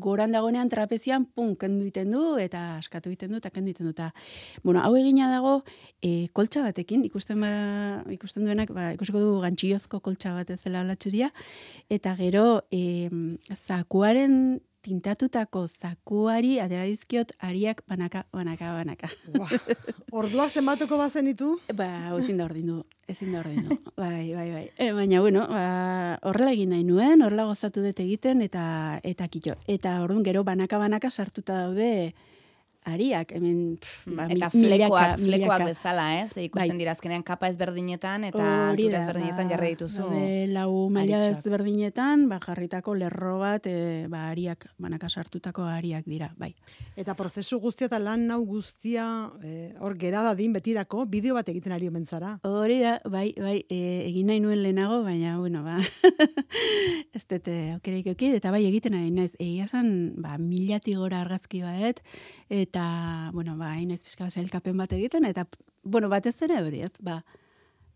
goran 0.04 0.34
dagoenean 0.36 0.70
trapezian, 0.72 1.26
pum, 1.36 1.54
kendu 1.60 1.86
egiten 1.86 2.12
du, 2.12 2.24
eta 2.42 2.64
askatu 2.80 3.12
egiten 3.12 3.32
du, 3.32 3.40
eta 3.40 3.52
kendu 3.54 3.72
egiten 3.72 3.88
du. 3.88 3.94
Eta, 3.96 4.10
bueno, 4.64 4.82
hau 4.84 4.96
egina 5.00 5.30
dago, 5.32 5.62
e, 6.04 6.28
koltsa 6.36 6.66
batekin, 6.66 7.06
ikusten, 7.08 7.40
ba, 7.44 7.52
ikusten 8.12 8.48
duenak, 8.48 8.74
ba, 8.76 8.92
ikusiko 8.98 9.22
du 9.24 9.38
gantxillozko 9.46 10.02
koltsa 10.04 10.36
bat 10.36 10.52
ez 10.52 10.60
dela 10.66 10.84
hola 10.84 10.98
txuria, 11.00 11.32
eta 11.90 12.18
gero, 12.20 12.46
e, 12.74 13.08
zakuaren 13.56 14.60
tintatutako 14.82 15.68
zakuari 15.68 16.58
atera 16.60 16.86
dizkiot 16.90 17.36
ariak 17.40 17.84
banaka, 17.88 18.26
banaka, 18.34 18.74
banaka. 18.74 19.10
Buah, 19.34 19.54
Orduak 20.12 20.52
zenbatuko 20.52 20.98
bazen 20.98 21.30
ditu? 21.30 21.54
Ba, 21.80 22.12
ezin 22.18 22.42
da 22.42 22.48
ordindu, 22.50 22.82
ezin 23.08 23.32
da 23.36 23.40
ordindu. 23.44 23.78
Bai, 23.98 24.34
bai, 24.34 24.50
bai. 24.52 24.66
E, 24.78 24.92
baina, 24.98 25.22
bueno, 25.22 25.46
ba, 25.48 26.18
horrela 26.28 26.56
egin 26.58 26.74
nahi 26.74 26.84
nuen, 26.88 27.22
horrela 27.22 27.46
gozatu 27.50 27.86
dut 27.86 28.02
egiten, 28.02 28.42
eta 28.42 29.00
eta 29.04 29.30
kito. 29.32 29.56
Eta 29.72 30.00
orduan 30.04 30.26
gero 30.26 30.44
banaka-banaka 30.48 31.12
sartuta 31.12 31.62
daude 31.68 32.14
ariak, 32.86 33.32
hemen, 33.38 33.78
pff, 33.78 34.08
ba, 34.16 34.26
eta 34.26 34.50
mil- 34.54 34.66
flekoak, 34.70 35.18
milaka, 35.18 35.18
flekoak 35.22 35.66
bezala, 35.70 36.06
ez? 36.24 36.32
Ze 36.34 36.44
ikusten 36.48 36.74
Bai. 36.74 36.78
dira 36.80 36.92
azkenean 36.96 37.24
kapa 37.24 37.48
ezberdinetan 37.52 38.24
eta 38.24 38.70
altura 38.72 38.98
da, 38.98 39.00
ezberdinetan 39.04 39.48
ba, 39.48 39.54
jarri 39.54 39.70
dituzu. 39.76 40.02
daude 40.02 40.48
lau 40.50 40.90
maila 40.90 41.20
ezberdinetan, 41.30 42.28
ba, 42.30 42.40
jarritako 42.42 42.96
lerro 42.96 43.38
bat, 43.40 43.68
e, 43.68 44.08
ba, 44.10 44.30
ariak, 44.32 44.66
banaka 44.82 45.10
sartutako 45.10 45.64
ariak 45.64 46.06
dira, 46.10 46.32
bai. 46.38 46.56
Eta 46.96 47.14
prozesu 47.16 47.60
guztia 47.60 47.86
eta 47.86 48.00
lan 48.00 48.26
nau 48.28 48.42
guztia 48.46 49.06
eh, 49.44 49.76
hor 49.80 49.98
gera 49.98 50.24
dadin 50.24 50.54
betirako 50.54 51.06
bideo 51.06 51.36
bat 51.36 51.48
egiten 51.50 51.72
ari 51.72 51.88
omen 51.88 52.06
zara. 52.06 52.40
Hori 52.44 52.80
da, 52.82 53.00
bai, 53.06 53.34
bai, 53.38 53.66
e, 53.70 54.08
egin 54.08 54.28
nahi 54.28 54.40
nuen 54.40 54.64
lehenago, 54.64 55.04
baina, 55.04 55.38
bueno, 55.40 55.62
ba, 55.64 55.78
ez 57.14 57.26
dute 57.28 57.56
aukerik 57.76 58.08
euki, 58.14 58.34
eta 58.38 58.52
bai, 58.52 58.64
egiten 58.68 58.96
ari 58.98 59.12
naiz, 59.12 59.34
egia 59.40 59.66
esan, 59.70 60.14
ba, 60.22 60.38
milati 60.42 60.96
gora 60.96 61.22
argazki 61.22 61.62
badet, 61.62 62.02
eta, 62.72 63.30
bueno, 63.36 63.58
ba, 63.60 63.74
hain 63.76 63.92
naiz 63.92 64.02
pixka 64.02 64.30
sailkapen 64.32 64.80
bat 64.80 64.92
egiten, 64.96 65.28
eta, 65.28 65.46
bueno, 65.84 66.08
batez 66.10 66.38
ere 66.48 66.62
hori, 66.64 66.82
ez, 66.88 66.94
ba, 67.04 67.20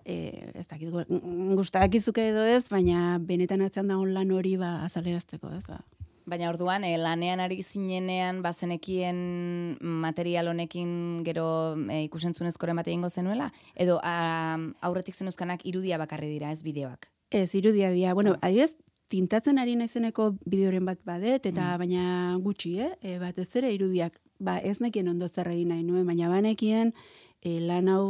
e, 0.03 0.51
ez 0.53 0.67
dakit, 0.67 0.91
gu- 0.91 1.07
gustak 1.55 1.95
izuke 1.95 2.27
edo 2.29 2.43
ez, 2.45 2.65
baina 2.69 3.17
benetan 3.23 3.63
atzean 3.63 3.87
dagoen 3.87 4.13
lan 4.13 4.31
hori, 4.35 4.57
ba, 4.59 4.81
azalerazteko, 4.85 5.53
ez, 5.55 5.63
ba. 5.71 5.79
Baina 6.25 6.47
orduan, 6.49 6.83
eh, 6.83 6.95
lanean 6.97 7.39
ari 7.39 7.59
zinenean, 7.61 8.39
bazenekien 8.41 9.77
material 9.79 10.47
honekin 10.49 11.21
gero 11.23 11.45
eh, 11.85 12.01
ikusentzunezkoren 12.07 12.75
bat 12.81 12.87
egingo 12.89 13.11
zenuela? 13.13 13.51
Edo 13.77 13.99
a, 14.01 14.57
aurretik 14.81 15.13
zenuzkanak 15.13 15.61
irudia 15.69 15.99
bakarri 16.01 16.31
dira, 16.31 16.49
ez 16.51 16.63
bideoak? 16.65 17.05
Ez, 17.29 17.51
irudia 17.53 17.91
dia. 17.93 18.15
Bueno, 18.17 18.33
adibidez, 18.41 18.73
tintatzen 19.13 19.61
ari 19.61 19.75
naizeneko 19.77 20.31
bideoren 20.49 20.85
bat 20.89 20.97
badet, 21.05 21.45
eta 21.45 21.75
baina 21.77 22.35
gutxi, 22.41 22.79
eh? 22.81 22.89
E, 23.05 23.19
batez 23.21 23.51
ere 23.61 23.69
irudiak, 23.77 24.17
ba, 24.39 24.57
ez 24.59 24.79
nekien 24.83 25.09
ondo 25.11 25.27
zer 25.27 25.49
egin 25.51 25.71
nahi 25.73 25.83
nuen, 25.83 26.05
baina 26.07 26.29
banekien 26.31 26.93
e, 27.41 27.59
lan 27.61 27.89
hau, 27.91 28.07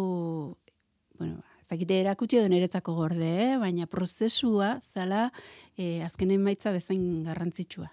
bueno, 1.19 1.41
ez 1.61 1.67
dakite 1.69 1.99
erakutsi 2.01 2.39
edo 2.39 2.49
niretzako 2.51 2.95
gorde, 2.97 3.29
eh? 3.43 3.51
baina 3.61 3.87
prozesua 3.89 4.79
zala 4.81 5.29
e, 5.77 6.01
azkenen 6.05 6.43
maitza 6.43 6.73
bezain 6.75 7.23
garrantzitsua. 7.25 7.91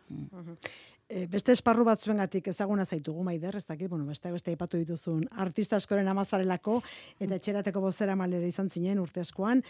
E, 1.13 1.27
beste 1.29 1.53
esparru 1.53 1.85
batzuengatik 1.85 2.49
ezaguna 2.53 2.87
zaitugu 2.87 3.25
maider, 3.27 3.57
ez 3.59 3.67
dakit, 3.69 3.91
bueno, 3.91 4.07
beste 4.09 4.33
beste 4.33 4.53
aipatu 4.53 4.81
dituzun 4.81 5.27
artista 5.45 5.77
askoren 5.77 6.09
amazarelako 6.09 6.81
eta 7.21 7.37
etxerateko 7.37 7.83
bozera 7.85 8.17
malera 8.17 8.49
izan 8.49 8.71
zinen 8.71 9.03
urte 9.03 9.21
askoan, 9.21 9.61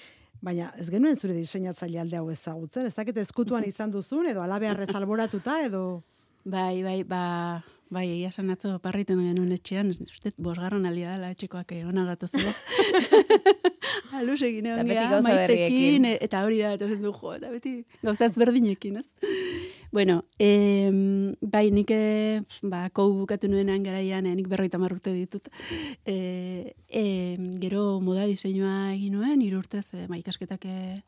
baina 0.43 0.71
ez 0.79 0.89
genuen 0.91 1.19
zure 1.19 1.35
diseinatzaile 1.35 2.03
alde 2.03 2.21
hau 2.21 2.31
ezagutzen, 2.31 2.87
ez 2.87 2.95
dakit 2.95 3.19
eskutuan 3.25 3.67
izan 3.67 3.91
duzun 3.91 4.31
edo 4.31 4.43
alabearrez 4.43 4.91
alboratuta 4.95 5.61
edo 5.67 6.03
Bai, 6.45 6.83
bai, 6.83 7.05
ba, 7.07 7.63
bai, 7.93 8.07
egia 8.09 8.31
esan 8.33 8.51
atzo 8.55 8.79
parriten 8.83 9.21
genuen 9.21 9.53
etxean, 9.53 9.93
uste, 9.93 10.33
bosgarren 10.41 10.87
aldia 10.89 11.13
dela 11.13 11.31
etxekoak 11.35 11.75
eh, 11.77 11.83
ona 11.89 12.07
gatozela. 12.09 12.55
Aluz 14.19 14.41
egin 14.45 14.69
egon 14.71 14.89
gea, 14.89 15.09
berriekin. 15.11 15.27
maitekin, 15.27 16.07
e- 16.09 16.19
eta 16.25 16.43
hori 16.47 16.63
da, 16.63 16.73
eta 16.79 16.89
esan 16.89 17.05
du, 17.05 17.13
jo, 17.17 17.35
eta 17.37 17.51
beti 17.53 17.75
gauza 18.03 18.29
ezberdinekin, 18.29 19.01
ez? 19.03 19.33
Bueno, 19.93 20.23
em, 20.41 21.35
bai, 21.41 21.67
nik 21.75 21.91
eh, 21.93 22.41
ba, 22.65 22.87
kou 22.97 23.11
bukatu 23.13 23.51
nuenean 23.53 23.85
garaian, 23.85 24.25
eh, 24.25 24.33
nik 24.39 24.49
berroita 24.49 24.81
marrute 24.81 25.13
ditut. 25.13 25.51
E, 26.09 26.73
em, 26.89 27.51
gero 27.61 28.01
moda 28.01 28.25
diseinua 28.25 28.95
egin 28.95 29.19
nuen, 29.19 29.45
irurtez, 29.45 29.91
e, 29.93 30.07
ba, 30.09 30.17
ikasketak 30.17 30.65
eh, 30.65 31.03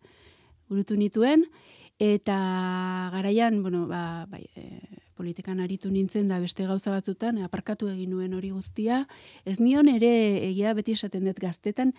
burutu 0.68 1.00
nituen, 1.00 1.46
eta 1.96 2.36
garaian, 3.14 3.62
bueno, 3.64 3.86
ba, 3.88 4.26
bai, 4.28 4.44
e, 4.52 5.03
politikan 5.16 5.60
aritu 5.60 5.90
nintzen 5.90 6.28
da 6.28 6.40
beste 6.42 6.66
gauza 6.66 6.92
batzutan, 6.94 7.38
aparkatu 7.46 7.88
egin 7.92 8.14
nuen 8.14 8.34
hori 8.34 8.50
guztia. 8.54 9.04
Ez 9.44 9.58
nion 9.60 9.88
ere 9.88 10.12
egia 10.50 10.74
beti 10.74 10.94
esaten 10.98 11.24
dut 11.28 11.40
gaztetan, 11.42 11.94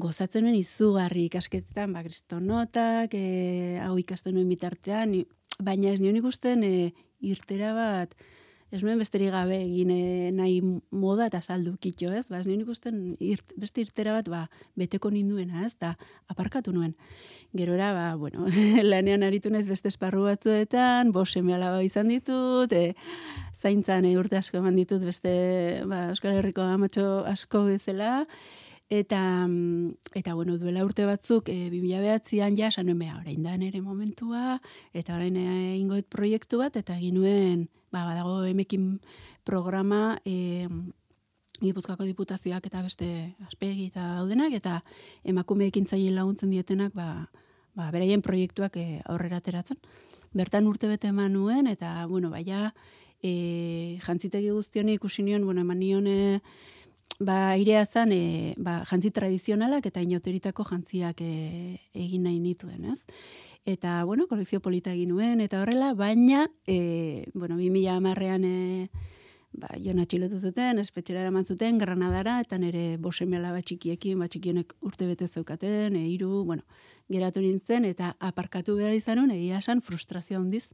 gozatzen 0.00 0.44
nuen 0.46 0.58
izugarri 0.58 1.26
ikasketetan, 1.28 1.92
ba, 1.96 2.04
kristonotak, 2.06 3.14
e, 3.14 3.78
hau 3.84 3.96
ikasten 3.98 4.36
nuen 4.36 4.48
bitartean, 4.48 5.16
baina 5.58 5.94
ez 5.94 6.00
nion 6.00 6.16
ikusten 6.20 6.64
e, 6.64 6.92
irtera 7.20 7.72
bat, 7.76 8.14
ez 8.70 8.82
nuen 8.84 9.00
besterik 9.02 9.32
gabe 9.34 9.56
egin 9.64 9.90
e, 9.90 10.30
nahi 10.34 10.60
moda 10.94 11.26
eta 11.26 11.40
saldu 11.42 11.74
kitxo, 11.82 12.12
ez? 12.14 12.28
Ba, 12.30 12.38
ez 12.38 12.46
nion 12.46 12.62
ikusten 12.62 13.00
irt, 13.18 13.54
beste 13.58 13.82
irtera 13.82 14.14
bat, 14.14 14.30
ba, 14.30 14.44
beteko 14.78 15.10
ninduena, 15.10 15.64
ez? 15.66 15.74
Da, 15.80 15.96
aparkatu 16.30 16.74
nuen. 16.74 16.94
Gerora, 17.56 17.90
ba, 17.96 18.06
bueno, 18.20 18.46
lanean 18.92 19.26
aritu 19.26 19.50
naiz 19.50 19.66
beste 19.68 19.90
esparru 19.90 20.24
batzuetan, 20.28 21.10
bo 21.12 21.26
seme 21.26 21.56
alaba 21.56 21.82
izan 21.82 22.12
ditut, 22.14 22.72
e, 22.72 22.94
zaintzan 23.58 24.06
e, 24.06 24.16
urte 24.20 24.38
asko 24.38 24.62
eman 24.62 24.78
ditut 24.78 25.02
beste, 25.02 25.34
ba, 25.90 26.08
Euskal 26.14 26.38
Herriko 26.38 26.62
amatxo 26.62 27.24
asko 27.26 27.66
bezala, 27.66 28.24
eta, 28.90 29.46
mm, 29.46 30.14
eta 30.14 30.34
bueno, 30.34 30.58
duela 30.58 30.84
urte 30.84 31.06
batzuk, 31.06 31.48
e, 31.48 31.70
2009an 31.74 32.56
ja, 32.58 32.70
esan 32.70 32.86
nuen, 32.86 33.02
beha, 33.02 33.18
orain 33.18 33.42
da 33.42 33.58
nere 33.58 33.82
momentua, 33.82 34.60
eta 34.94 35.18
orain 35.18 35.36
eh, 35.38 35.74
egingo 35.74 35.98
dut 35.98 36.10
proiektu 36.10 36.62
bat, 36.62 36.76
eta 36.76 36.98
egin 36.98 37.18
nuen, 37.18 37.68
ba, 37.90 38.04
badago 38.04 38.40
emekin 38.48 38.98
programa, 39.44 40.18
e, 40.24 40.66
Gipuzkoako 41.60 42.06
diputazioak 42.08 42.64
eta 42.70 42.80
beste 42.80 43.06
aspegi 43.44 43.90
eta 43.90 44.06
daudenak, 44.16 44.54
eta 44.56 44.78
emakume 45.28 45.66
ekintzaile 45.68 46.14
laguntzen 46.16 46.52
dietenak, 46.54 46.94
ba, 46.96 47.28
ba, 47.76 47.90
beraien 47.92 48.22
proiektuak 48.24 48.78
e, 48.80 49.02
aurrera 49.04 49.42
ateratzen. 49.42 49.76
Bertan 50.32 50.68
urte 50.70 50.88
bete 50.88 51.10
eman 51.10 51.34
nuen, 51.34 51.68
eta, 51.68 52.06
bueno, 52.08 52.30
baina, 52.32 52.70
e, 53.20 53.98
jantzitegi 54.06 54.48
guztioni 54.54 54.96
ikusi 54.96 55.26
nion, 55.26 55.44
bueno, 55.44 55.60
eman 55.66 55.82
nion, 55.82 56.06
e, 56.06 56.40
ba, 57.20 57.56
irea 57.60 57.84
zan, 57.84 58.12
e, 58.16 58.54
ba, 58.56 58.80
jantzi 58.88 59.12
tradizionalak 59.12 59.86
eta 59.86 60.02
inoteritako 60.02 60.64
jantziak 60.64 61.20
e, 61.20 61.76
egin 61.92 62.24
nahi 62.24 62.40
nituen, 62.40 62.88
ez? 62.94 63.04
Eta, 63.68 64.00
bueno, 64.08 64.26
kolekzio 64.26 64.62
polita 64.64 64.94
egin 64.96 65.12
nuen, 65.12 65.44
eta 65.44 65.60
horrela, 65.60 65.92
baina, 65.94 66.48
e, 66.66 67.28
bueno, 67.34 67.60
2000 67.60 67.98
amarrean, 67.98 68.44
e, 68.48 68.88
ba, 69.52 69.70
jona 69.82 70.04
txilotu 70.06 70.38
zuten, 70.38 70.78
espetxera 70.82 71.24
eraman 71.24 71.44
zuten, 71.44 71.78
Granadara, 71.78 72.38
eta 72.44 72.58
nire 72.58 72.96
bosemela 73.02 73.50
bat 73.54 73.66
txikiekin, 73.66 74.18
bat 74.22 74.30
txikienek 74.32 74.74
urte 74.86 75.08
bete 75.08 75.26
zeukaten, 75.28 75.96
e, 75.98 76.04
iru, 76.12 76.44
bueno, 76.46 76.62
geratu 77.10 77.42
nintzen, 77.42 77.84
eta 77.88 78.12
aparkatu 78.22 78.76
behar 78.78 78.94
izan 78.94 79.18
hon, 79.22 79.32
egia 79.34 79.58
esan 79.58 79.82
frustrazio 79.82 80.38
handiz, 80.38 80.68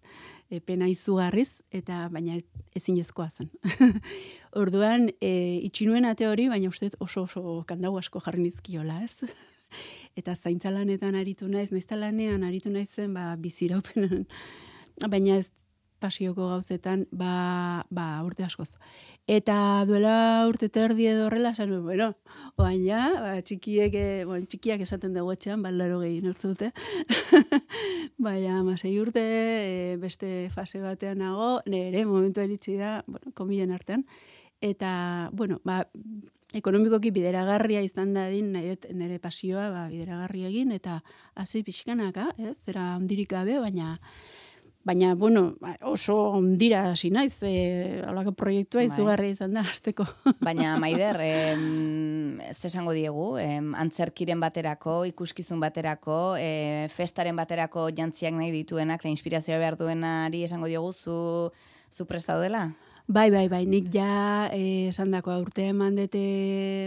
e, 0.50 0.60
pena 0.60 0.88
izugarriz, 0.92 1.62
eta 1.72 2.06
baina 2.12 2.38
ezin 2.76 3.00
ezkoa 3.00 3.30
zen. 3.30 3.50
Orduan, 4.62 5.08
e, 5.20 5.32
itxinuen 5.66 6.04
ate 6.08 6.28
hori, 6.28 6.50
baina 6.52 6.68
uste 6.72 6.92
oso 7.00 7.24
oso 7.24 7.60
kandau 7.68 7.96
asko 7.98 8.20
jarri 8.24 8.44
nizkiola, 8.44 9.00
ez? 9.08 9.16
eta 10.20 10.36
zaintzalanetan 10.36 11.16
aritu 11.16 11.48
naiz, 11.48 11.70
naiz 11.72 11.88
lanean 11.90 12.44
aritu 12.44 12.70
naizen, 12.70 13.16
ba, 13.16 13.32
biziraupen, 13.40 14.26
baina 15.08 15.40
ez 15.40 15.50
pasioko 16.00 16.48
gauzetan, 16.50 17.06
ba, 17.10 17.84
ba, 17.90 18.06
urte 18.26 18.44
askoz. 18.44 18.74
Eta 19.26 19.84
duela 19.88 20.46
urte 20.48 20.68
terdi 20.70 21.08
edo 21.10 21.26
horrela, 21.26 21.50
esan 21.56 21.72
bueno, 21.82 22.12
oain 22.56 22.84
ja, 22.86 23.02
ba, 23.14 23.32
txikiek, 23.42 23.94
eh, 23.98 24.24
bueno, 24.28 24.46
txikiak 24.46 24.84
esaten 24.84 25.16
dugu 25.16 25.34
etxean, 25.34 25.64
baldaro 25.64 26.00
gehi 26.04 26.20
nortzu 26.24 26.52
dute. 26.54 26.70
Baina, 28.26 28.62
masei 28.66 28.94
urte, 29.00 29.24
e, 29.24 29.96
beste 30.02 30.50
fase 30.54 30.80
batean 30.84 31.18
nago, 31.24 31.56
nire 31.66 32.04
momentu 32.06 32.44
eritzi 32.44 32.76
da, 32.80 33.00
bueno, 33.06 33.32
komien 33.34 33.72
artean. 33.74 34.06
Eta, 34.64 35.30
bueno, 35.32 35.60
ba, 35.64 35.82
ekonomikoki 36.56 37.10
bideragarria 37.12 37.82
izan 37.84 38.14
da 38.16 38.26
din, 38.32 38.52
nire 38.54 39.18
pasioa, 39.22 39.68
ba, 39.74 39.86
bideragarria 39.92 40.48
egin, 40.52 40.72
eta 40.72 41.00
hasi 41.34 41.62
pixkanaka, 41.66 42.30
ez, 42.38 42.56
zera 42.64 42.94
ondirik 42.96 43.32
gabe, 43.34 43.58
baina, 43.60 43.96
Baina, 44.86 45.16
bueno, 45.16 45.56
ba, 45.58 45.72
oso 45.82 46.14
ondira 46.38 46.92
hasi 46.92 47.08
naiz, 47.10 47.40
e, 47.42 48.04
alako 48.06 48.36
proiektua 48.38 48.84
bai. 48.84 48.86
izugarri 48.86 49.32
izan 49.32 49.56
da, 49.58 49.64
azteko. 49.66 50.04
Baina, 50.46 50.76
Maider, 50.78 51.18
em, 51.26 52.38
ez 52.46 52.60
esango 52.68 52.94
diegu, 52.94 53.32
em, 53.42 53.72
antzerkiren 53.74 54.38
baterako, 54.38 55.00
ikuskizun 55.10 55.58
baterako, 55.58 56.36
e, 56.38 56.86
festaren 56.94 57.34
baterako 57.34 57.88
jantziak 57.98 58.38
nahi 58.38 58.52
dituenak, 58.54 59.02
eta 59.02 59.10
inspirazioa 59.10 59.58
behar 59.58 59.74
duenari 59.80 60.44
esango 60.46 60.70
diogu, 60.70 60.94
zu, 60.94 61.18
zu 61.90 62.06
prestatu 62.06 62.46
dela? 62.46 62.68
Bai, 63.06 63.30
bai, 63.30 63.46
bai, 63.46 63.62
nik 63.70 63.92
ja 63.94 64.48
eh, 64.50 64.88
esan 64.90 65.12
dako 65.14 65.30
aurte 65.30 65.68
eman 65.70 65.94
dute 65.94 66.22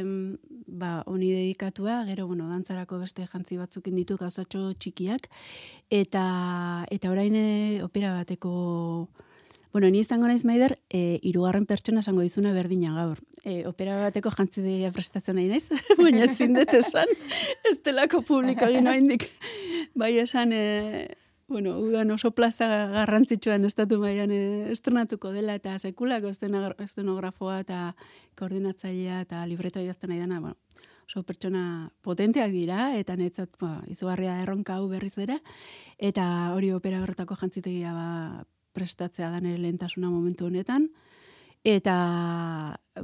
mm, 0.04 0.50
ba, 0.68 0.90
honi 1.08 1.30
dedikatua, 1.32 2.02
gero, 2.10 2.26
bueno, 2.28 2.50
dantzarako 2.52 2.98
beste 3.00 3.24
jantzi 3.24 3.56
batzuk 3.56 3.88
inditu 3.88 4.18
gauzatxo 4.20 4.74
txikiak, 4.76 5.30
eta, 5.88 6.24
eta 6.92 7.12
orain 7.14 7.38
eh, 7.40 7.80
opera 7.86 8.12
bateko, 8.18 8.52
bueno, 9.72 9.88
ni 9.88 10.02
izango 10.04 10.28
naiz 10.28 10.44
maider, 10.44 10.76
e, 10.92 11.22
irugarren 11.24 11.64
pertsona 11.70 12.04
esango 12.04 12.28
dizuna 12.28 12.52
berdina 12.52 12.92
gaur. 12.98 13.24
E, 13.46 13.64
opera 13.70 13.96
bateko 14.10 14.36
jantzi 14.36 14.66
dira 14.66 14.92
prestatzen 14.92 15.40
nahi 15.40 15.48
naiz, 15.48 15.70
baina 16.04 16.28
ezin 16.28 16.52
dut 16.60 16.76
esan, 16.82 17.16
ez 17.64 17.78
delako 17.86 18.26
publiko 18.28 18.68
gino 18.76 18.92
indik. 18.92 19.30
Bai 19.96 20.18
esan, 20.20 20.52
e, 20.52 21.16
bueno, 21.50 21.78
udan 21.80 22.12
oso 22.12 22.32
plaza 22.32 22.68
garrantzitsuan 22.94 23.66
estatu 23.66 23.98
mailan 24.00 24.32
eh, 24.32 24.72
estrenatuko 24.72 25.32
dela 25.34 25.56
eta 25.58 25.74
sekulako 25.80 26.30
estenografoa 26.30 27.60
eta 27.66 27.80
koordinatzailea 28.40 29.22
eta 29.26 29.42
libretoa 29.50 29.84
idazten 29.84 30.14
nahi 30.14 30.22
dana, 30.22 30.40
bueno, 30.40 30.56
oso 31.10 31.24
pertsona 31.26 31.90
potenteak 32.06 32.54
dira 32.54 32.94
eta 33.00 33.18
netzat 33.18 33.58
ba, 33.60 33.80
izugarria 33.90 34.38
erronka 34.44 34.78
hau 34.78 34.88
berriz 34.88 35.18
ere 35.18 35.40
eta 35.98 36.54
hori 36.54 36.72
opera 36.72 37.02
horretako 37.02 37.36
jantzitegia 37.42 37.94
ba, 37.98 38.10
prestatzea 38.78 39.32
da 39.34 39.42
nire 39.42 39.58
lehentasuna 39.58 40.14
momentu 40.14 40.46
honetan 40.46 40.88
eta 41.66 41.96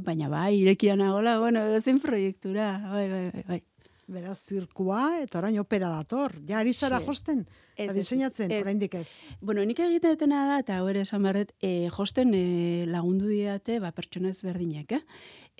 baina 0.05 0.29
bai, 0.29 0.61
irekian 0.61 1.01
agola, 1.01 1.39
bueno, 1.39 1.65
ezin 1.75 1.99
proiektura, 1.99 2.77
bai, 2.91 3.09
bai, 3.09 3.23
bai, 3.33 3.43
bai. 3.47 3.63
Beraz, 4.05 4.37
zirkua, 4.45 5.17
eta 5.23 5.39
orain 5.39 5.55
opera 5.57 5.87
dator. 5.89 6.35
Ja, 6.45 6.59
ari 6.59 6.75
zara 6.77 6.99
josten, 7.01 7.39
ez, 7.73 7.87
diseinatzen, 7.95 8.51
oraindik 8.53 8.93
ez. 8.99 9.07
Bueno, 9.41 9.63
nik 9.65 9.79
egiten 9.81 10.13
dutena 10.13 10.43
da, 10.45 10.59
eta 10.61 10.75
hori 10.85 10.99
esan 11.01 11.23
barret, 11.25 11.55
e, 11.57 11.87
josten 11.89 12.35
e, 12.37 12.41
lagundu 12.85 13.25
diate, 13.31 13.79
ba, 13.81 13.89
pertsona 13.97 14.29
ez 14.29 14.43
berdinak, 14.45 14.93
eh? 14.93 15.01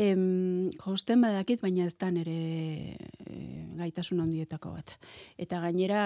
Em, 0.05 0.69
josten 0.83 1.25
badakit, 1.25 1.63
baina 1.63 1.87
ez 1.89 1.95
da 1.97 2.11
nere 2.13 2.35
e, 3.25 3.39
gaitasun 3.79 4.21
handietako 4.21 4.75
bat. 4.75 4.93
Eta 5.41 5.63
gainera, 5.63 6.03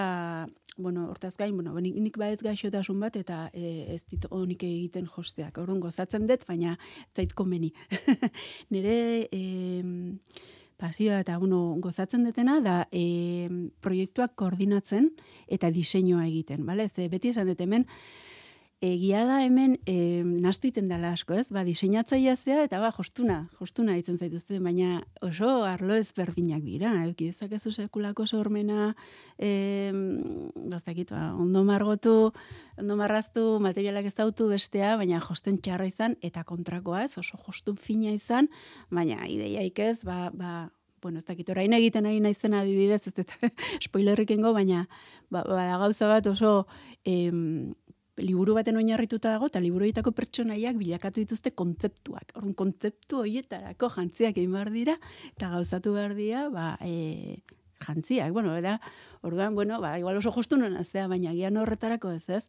bueno, 0.78 1.10
hortaz 1.10 1.34
gain, 1.36 1.52
bueno, 1.58 1.74
nik, 1.76 1.98
nik 2.00 2.16
baet 2.22 2.40
gaixotasun 2.46 3.04
bat, 3.04 3.18
eta 3.20 3.50
e, 3.52 3.84
ez 3.98 4.06
dit 4.08 4.24
honik 4.30 4.64
egiten 4.64 5.12
josteak. 5.12 5.60
Orduan, 5.60 5.84
gozatzen 5.84 6.24
dut, 6.30 6.48
baina 6.48 6.78
zait 7.12 7.36
komeni. 7.36 7.74
nere... 8.72 9.28
E, 9.28 10.56
pasioa 10.80 11.20
eta 11.20 11.36
bueno, 11.38 11.76
gozatzen 11.84 12.24
detena 12.24 12.58
da 12.64 12.76
e, 12.90 13.48
proiektuak 13.84 14.34
koordinatzen 14.40 15.12
eta 15.46 15.70
diseinua 15.70 16.24
egiten, 16.26 16.64
bale? 16.66 16.88
Ze 16.88 17.08
beti 17.12 17.34
esan 17.34 17.52
dut 17.52 17.60
hemen 17.60 17.86
egia 18.80 19.26
da 19.28 19.42
hemen 19.44 19.74
e, 19.84 20.22
nastu 20.24 20.70
iten 20.70 20.88
dela 20.88 21.10
asko, 21.12 21.34
ez? 21.36 21.50
Ba, 21.52 21.60
diseinatzailea 21.68 22.32
zea 22.36 22.62
eta 22.64 22.78
ba, 22.80 22.88
jostuna, 22.96 23.42
jostuna 23.58 23.92
ditzen 23.98 24.16
zaituzte, 24.16 24.56
baina 24.64 25.02
oso 25.26 25.50
arlo 25.68 25.98
ezberdinak 26.00 26.64
dira. 26.64 26.94
Euki 27.04 27.28
dezakezu 27.28 27.74
sekulako 27.74 28.24
sormena, 28.26 28.94
e, 29.36 29.92
gaztakit, 30.72 31.12
ba, 31.12 31.34
ondo 31.36 31.62
margotu, 31.68 32.32
ondo 32.80 32.96
marraztu, 32.96 33.44
materialak 33.60 34.08
ezautu 34.08 34.48
bestea, 34.48 34.94
baina 34.96 35.20
josten 35.20 35.60
txarra 35.60 35.90
izan, 35.90 36.16
eta 36.24 36.46
kontrakoa 36.48 37.04
ez, 37.04 37.18
oso 37.20 37.36
jostun 37.44 37.76
fina 37.76 38.14
izan, 38.16 38.48
baina 38.88 39.28
ideiaik 39.28 39.84
ez, 39.84 39.98
ba, 40.08 40.30
ba, 40.32 40.70
bueno, 41.04 41.20
ez 41.20 41.28
dakit, 41.28 41.52
orain 41.52 41.72
egiten 41.76 42.04
nahi 42.08 42.20
naizen 42.20 42.56
adibidez, 42.56 43.02
ez 43.08 43.14
dut, 43.16 43.36
spoilerrik 43.84 44.32
baina, 44.40 44.86
ba, 45.28 45.44
ba, 45.44 45.68
gauza 45.84 46.08
bat 46.08 46.32
oso, 46.32 46.64
em, 47.04 47.74
liburu 48.18 48.54
baten 48.56 48.76
oinarrituta 48.80 49.30
dago, 49.34 49.48
eta 49.50 49.60
liburuetako 49.62 50.12
pertsonaiak 50.16 50.76
bilakatu 50.80 51.22
dituzte 51.22 51.52
kontzeptuak. 51.56 52.34
Orduan, 52.36 52.54
kontzeptu 52.58 53.22
horietarako 53.22 53.90
jantziak 53.96 54.36
egin 54.36 54.52
behar 54.56 54.72
dira, 54.74 54.96
eta 55.32 55.50
gauzatu 55.54 55.94
behar 55.94 56.14
dira, 56.18 56.48
ba, 56.52 56.72
e, 56.80 57.38
jantziak, 57.80 58.32
bueno, 58.32 58.56
era, 58.56 58.80
orduan, 59.22 59.54
bueno, 59.54 59.80
ba, 59.80 59.98
igual 59.98 60.18
oso 60.18 60.32
justu 60.32 60.58
nuen 60.60 60.76
aztea, 60.76 61.06
baina 61.08 61.32
gian 61.36 61.56
horretarako 61.56 62.12
ez 62.16 62.28
ez, 62.28 62.44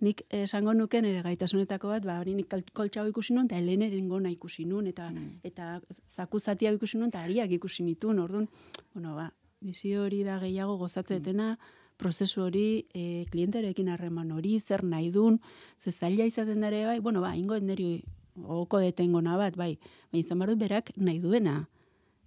nik 0.00 0.22
esango 0.30 0.74
nuken 0.74 1.08
ere 1.08 1.22
gaitasunetako 1.26 1.90
bat, 1.94 2.04
ba, 2.06 2.20
hori 2.20 2.36
nik 2.38 2.52
koltsago 2.72 3.08
ikusi 3.10 3.34
nuen, 3.34 3.50
eta 3.50 3.58
heleneren 3.58 4.08
gona 4.08 4.30
ikusi 4.30 4.64
nuen, 4.64 4.86
eta, 4.92 5.10
mm. 5.10 5.40
eta 5.44 5.80
zakuzatia 6.06 6.72
ikusi 6.76 7.00
nuen, 7.00 7.10
eta 7.10 7.24
ariak 7.26 7.58
ikusi 7.58 7.86
nituen, 7.86 8.22
orduan, 8.22 8.48
bueno, 8.94 9.16
ba, 9.18 9.32
bizio 9.60 10.04
hori 10.04 10.22
da 10.22 10.38
gehiago 10.42 10.76
gozatzetena, 10.78 11.54
mm 11.56 11.84
prozesu 11.96 12.42
hori, 12.44 12.86
e, 12.94 13.24
klienterekin 13.32 13.88
harreman 13.88 14.32
hori, 14.32 14.58
zer 14.60 14.84
nahi 14.84 15.10
dun, 15.10 15.40
ze 15.80 15.92
zaila 15.92 16.26
izaten 16.28 16.60
dara 16.60 16.86
bai, 16.86 17.00
bueno, 17.00 17.20
ba, 17.20 17.34
ingo 17.36 17.58
neri 17.60 18.02
oko 18.44 18.80
detengona 18.80 19.36
bat, 19.36 19.56
bai, 19.56 19.76
bai 20.12 20.20
izan 20.20 20.38
bardu 20.38 20.56
berak 20.60 20.92
nahi 20.96 21.18
duena. 21.20 21.68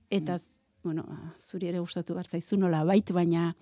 Eta, 0.10 0.38
mm. 0.38 0.84
bueno, 0.84 1.06
ba, 1.08 1.34
zuri 1.38 1.70
ere 1.70 1.80
gustatu 1.80 2.16
bat 2.18 2.28
zaizu 2.28 2.58
nola 2.58 2.84
bait, 2.84 3.12
baina, 3.14 3.54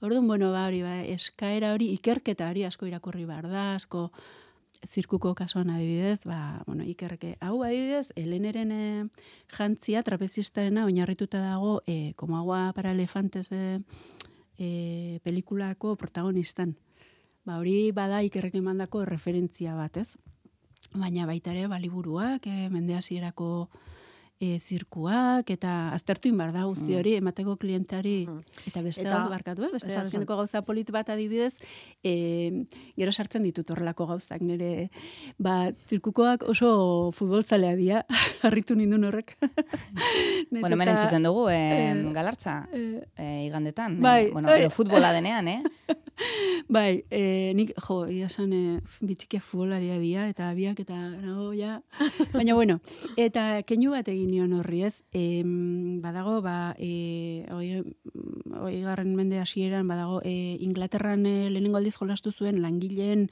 orduan, 0.00 0.26
bueno, 0.26 0.50
ba, 0.52 0.66
hori, 0.66 0.82
ba, 0.82 0.98
eskaera 1.14 1.72
hori, 1.74 1.92
ikerketa 1.94 2.50
hori 2.50 2.66
asko 2.66 2.90
irakurri 2.90 3.24
behar 3.28 3.48
da, 3.52 3.68
asko, 3.76 4.10
zirkuko 4.86 5.34
kasuan 5.34 5.70
adibidez, 5.70 6.24
ba, 6.26 6.62
bueno, 6.66 6.84
ikerke, 6.84 7.36
hau 7.40 7.62
adibidez, 7.64 8.10
heleneren 8.16 8.72
e, 8.72 8.84
jantzia, 9.56 10.02
trapezistarena, 10.02 10.84
oinarrituta 10.84 11.40
dago, 11.40 11.80
e, 11.86 12.12
como 12.16 12.36
agua 12.36 12.72
para 12.74 12.92
elefantes, 12.92 13.50
e, 13.52 13.80
e, 14.58 15.20
pelikulako 15.24 15.96
protagonistan. 15.96 16.74
Ba, 17.46 17.58
hori 17.60 17.92
bada 17.92 18.22
ikerrek 18.26 18.56
emandako 18.58 19.04
referentzia 19.06 19.76
bat, 19.78 19.96
ez? 19.96 20.08
Baina 20.92 21.26
baita 21.26 21.52
ere, 21.52 21.66
baliburuak, 21.70 22.46
e, 22.46 22.68
mende 22.72 22.96
hasierako 22.96 23.68
e, 24.40 24.58
zirkuak, 24.60 25.48
eta 25.52 25.72
aztertu 25.96 26.28
inbar 26.28 26.52
da 26.52 26.66
guzti 26.68 26.92
mm. 26.92 26.98
hori, 27.00 27.14
emateko 27.20 27.56
klientari, 27.60 28.16
mm. 28.28 28.64
eta 28.70 28.82
beste 28.84 29.06
eta, 29.06 29.22
barkatu, 29.32 29.64
eh? 29.64 29.70
beste 29.72 29.94
azkeneko 29.96 30.36
gauza 30.42 30.60
polit 30.66 30.90
bat 30.92 31.08
adibidez, 31.14 31.54
e, 32.04 32.66
gero 32.98 33.12
sartzen 33.12 33.46
ditut 33.46 33.70
horrelako 33.72 34.08
gauzak, 34.12 34.44
nire, 34.44 34.88
ba, 35.40 35.70
zirkukoak 35.88 36.44
oso 36.52 37.12
futbolzalea 37.16 37.76
dia, 37.80 38.02
harritu 38.46 38.76
nindun 38.76 39.08
horrek. 39.08 39.36
bueno, 40.50 40.76
menen 40.76 41.00
zuten 41.00 41.24
dugu, 41.24 41.48
eh, 41.52 41.94
galartza, 42.16 42.66
eh, 42.72 43.46
igandetan, 43.46 44.00
bai, 44.04 44.30
bueno, 44.32 44.52
bai. 44.52 44.68
futbola 44.68 45.12
denean, 45.16 45.48
eh? 45.48 45.62
bai, 46.68 47.04
e, 47.10 47.52
nik, 47.56 47.72
jo, 47.88 48.02
iasan, 48.12 48.52
e, 48.52 49.00
bitxikia 49.00 49.40
futbolaria 49.40 49.96
dia, 50.02 50.28
eta 50.28 50.52
biak, 50.56 50.84
eta, 50.84 51.00
no, 51.24 51.50
ja, 51.56 51.80
baina, 52.36 52.52
bueno, 52.52 52.80
eta 53.16 53.62
keinu 53.64 53.96
bat 53.96 54.08
egin 54.12 54.25
nion 54.26 54.52
horri 54.58 54.82
ez. 54.88 55.02
E, 55.14 55.42
badago, 56.02 56.40
ba, 56.44 56.74
e, 56.78 57.46
oi, 57.54 57.82
oi 58.60 58.74
garren 58.84 59.14
mende 59.16 59.40
hasieran 59.40 59.88
badago, 59.88 60.20
e, 60.24 60.56
Inglaterran 60.66 61.26
e, 61.26 61.36
lehenengo 61.50 61.78
aldiz 61.78 61.96
jolastu 61.96 62.32
zuen 62.32 62.60
langileen 62.62 63.28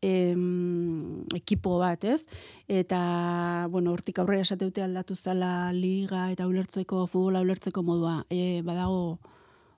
em, 0.00 1.24
ekipo 1.34 1.78
bat, 1.78 2.04
ez? 2.04 2.24
Eta, 2.68 3.66
bueno, 3.70 3.92
hortik 3.92 4.18
aurrera 4.18 4.46
esateute 4.46 4.82
aldatu 4.84 5.16
zala 5.16 5.72
liga 5.72 6.28
eta 6.32 6.46
ulertzeko, 6.48 7.06
futbola 7.06 7.42
ulertzeko 7.42 7.82
modua. 7.82 8.22
E, 8.30 8.62
badago, 8.66 9.18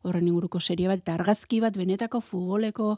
horren 0.02 0.28
inguruko 0.28 0.60
serie 0.60 0.88
bat, 0.88 1.02
eta 1.02 1.14
argazki 1.18 1.60
bat 1.60 1.76
benetako 1.76 2.20
futboleko 2.24 2.94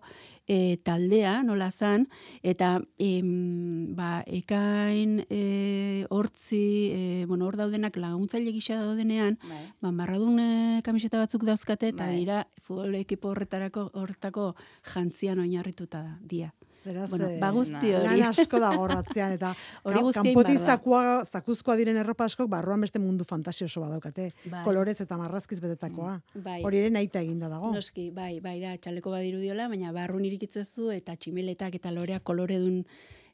e, 0.46 0.78
taldea, 0.86 1.40
nola 1.46 1.70
zan, 1.70 2.06
eta 2.42 2.76
em, 3.02 3.94
ba, 3.96 4.22
ekain 4.26 5.20
e, 5.28 6.06
hortzi, 6.10 6.64
e, 6.94 7.02
bueno, 7.26 7.46
hor 7.46 7.58
daudenak 7.60 7.98
laguntzaile 7.98 8.54
gisa 8.54 8.78
daudenean, 8.80 9.38
Bai. 9.48 9.62
ba, 9.82 9.94
marradun 10.02 10.38
e, 10.42 10.50
kamiseta 10.86 11.22
batzuk 11.22 11.46
dauzkate, 11.48 11.92
eta 11.94 12.06
Bai. 12.06 12.20
dira 12.22 12.44
futbol 12.62 12.94
ekipo 13.00 13.32
horretarako 13.34 13.88
horretako 13.98 14.52
jantzian 14.94 15.42
oinarrituta 15.42 16.02
da, 16.02 16.18
dia. 16.22 16.52
Beraz, 16.85 17.11
Bueno, 17.11 17.29
eh, 17.29 17.38
ba 17.38 17.51
guzti 17.55 17.92
hori. 17.95 18.03
lan 18.05 18.23
asko 18.31 18.59
da 18.59 18.71
gorratzean, 18.77 19.33
eta 19.38 19.55
Hori 19.85 19.95
ka- 19.97 20.03
guztia 20.03 20.23
kanpotik 20.23 20.49
egin 20.51 20.59
behar 20.59 20.66
da. 20.66 20.73
zakua, 20.77 21.25
zakuzkoa 21.25 21.77
diren 21.77 21.97
erropa 21.97 22.25
askok, 22.25 22.49
barruan 22.51 22.81
beste 22.81 22.99
mundu 22.99 23.25
fantasioso 23.25 23.81
badaukate. 23.81 24.33
Bai. 24.51 24.64
Kolorez 24.64 25.01
eta 25.01 25.16
marrazkiz 25.16 25.61
betetakoa. 25.61 26.21
Bai. 26.35 26.61
Hori 26.64 26.79
ere 26.83 26.90
nahita 26.90 27.21
eginda 27.23 27.49
dago. 27.49 27.73
Noski, 27.73 28.11
bai, 28.11 28.40
bai 28.40 28.59
da, 28.61 28.77
txaleko 28.77 29.11
badirudiola, 29.14 29.68
baina 29.68 29.92
barrun 29.92 30.25
irikitzezu 30.25 30.90
eta 30.90 31.14
tximeletak 31.16 31.75
eta 31.79 31.90
loreak 31.92 32.23
koloredun 32.23 32.85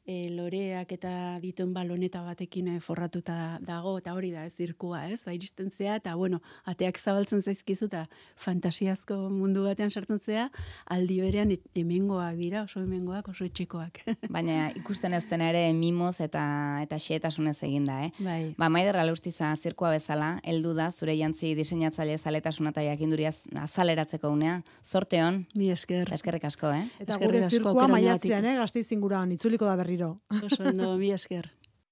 e, 0.09 0.29
loreak 0.33 0.91
eta 0.95 1.11
dituen 1.43 1.73
baloneta 1.75 2.23
batekin 2.25 2.71
e, 2.73 2.79
forratuta 2.81 3.59
dago, 3.65 3.95
eta 4.01 4.15
hori 4.17 4.31
da, 4.33 4.45
ez 4.47 4.55
zirkua, 4.57 5.03
ez? 5.13 5.21
Ba, 5.27 5.35
iristen 5.37 5.69
zea, 5.69 5.99
eta 5.99 6.15
bueno, 6.17 6.41
ateak 6.69 6.97
zabaltzen 6.97 7.43
zaizkizu, 7.45 7.89
eta 7.91 8.05
fantasiazko 8.39 9.17
mundu 9.29 9.65
batean 9.67 9.91
sartzen 9.93 10.19
zea, 10.19 10.47
aldi 10.89 11.19
berean 11.21 11.53
e- 11.53 11.59
hemengoak 11.77 12.39
dira, 12.39 12.63
oso 12.65 12.81
hemengoak, 12.81 13.29
oso 13.33 13.45
etxekoak. 13.45 14.01
Baina 14.35 14.69
ikusten 14.79 15.13
ez 15.13 15.23
dena 15.29 15.51
ere 15.53 15.67
mimoz 15.77 16.17
eta 16.25 16.41
eta 16.83 16.97
xehetasunez 17.01 17.57
eginda, 17.67 17.99
eh? 18.07 18.11
bai. 18.25 18.39
Ba, 18.57 18.71
Maider 18.73 18.97
Alustiza 19.03 19.51
zirkoa 19.59 19.93
bezala, 19.97 20.31
heldu 20.43 20.73
da 20.77 20.89
zure 20.91 21.13
jantzi 21.19 21.53
diseinatzaile 21.57 22.17
zaletasuna 22.17 22.73
eta 22.73 22.85
jakinduriaz 22.87 23.35
azaleratzeko 23.67 24.31
unea. 24.33 24.59
Zorte 24.85 25.21
hon, 25.21 25.43
Mi 25.55 25.69
esker. 25.71 26.09
eskerrik 26.13 26.49
asko, 26.49 26.73
eh? 26.73 26.87
Eta 27.03 27.19
gure 27.21 27.45
zirkua 27.49 27.87
maiatzean, 27.91 28.45
eh, 28.45 28.57
gazteiz 28.57 28.87
inguruan 28.95 29.31
itzuliko 29.35 29.67
da 29.69 29.77
berriro. 29.99 30.21
Oso 30.43 30.63
ondo, 30.63 30.97
mi. 30.97 31.58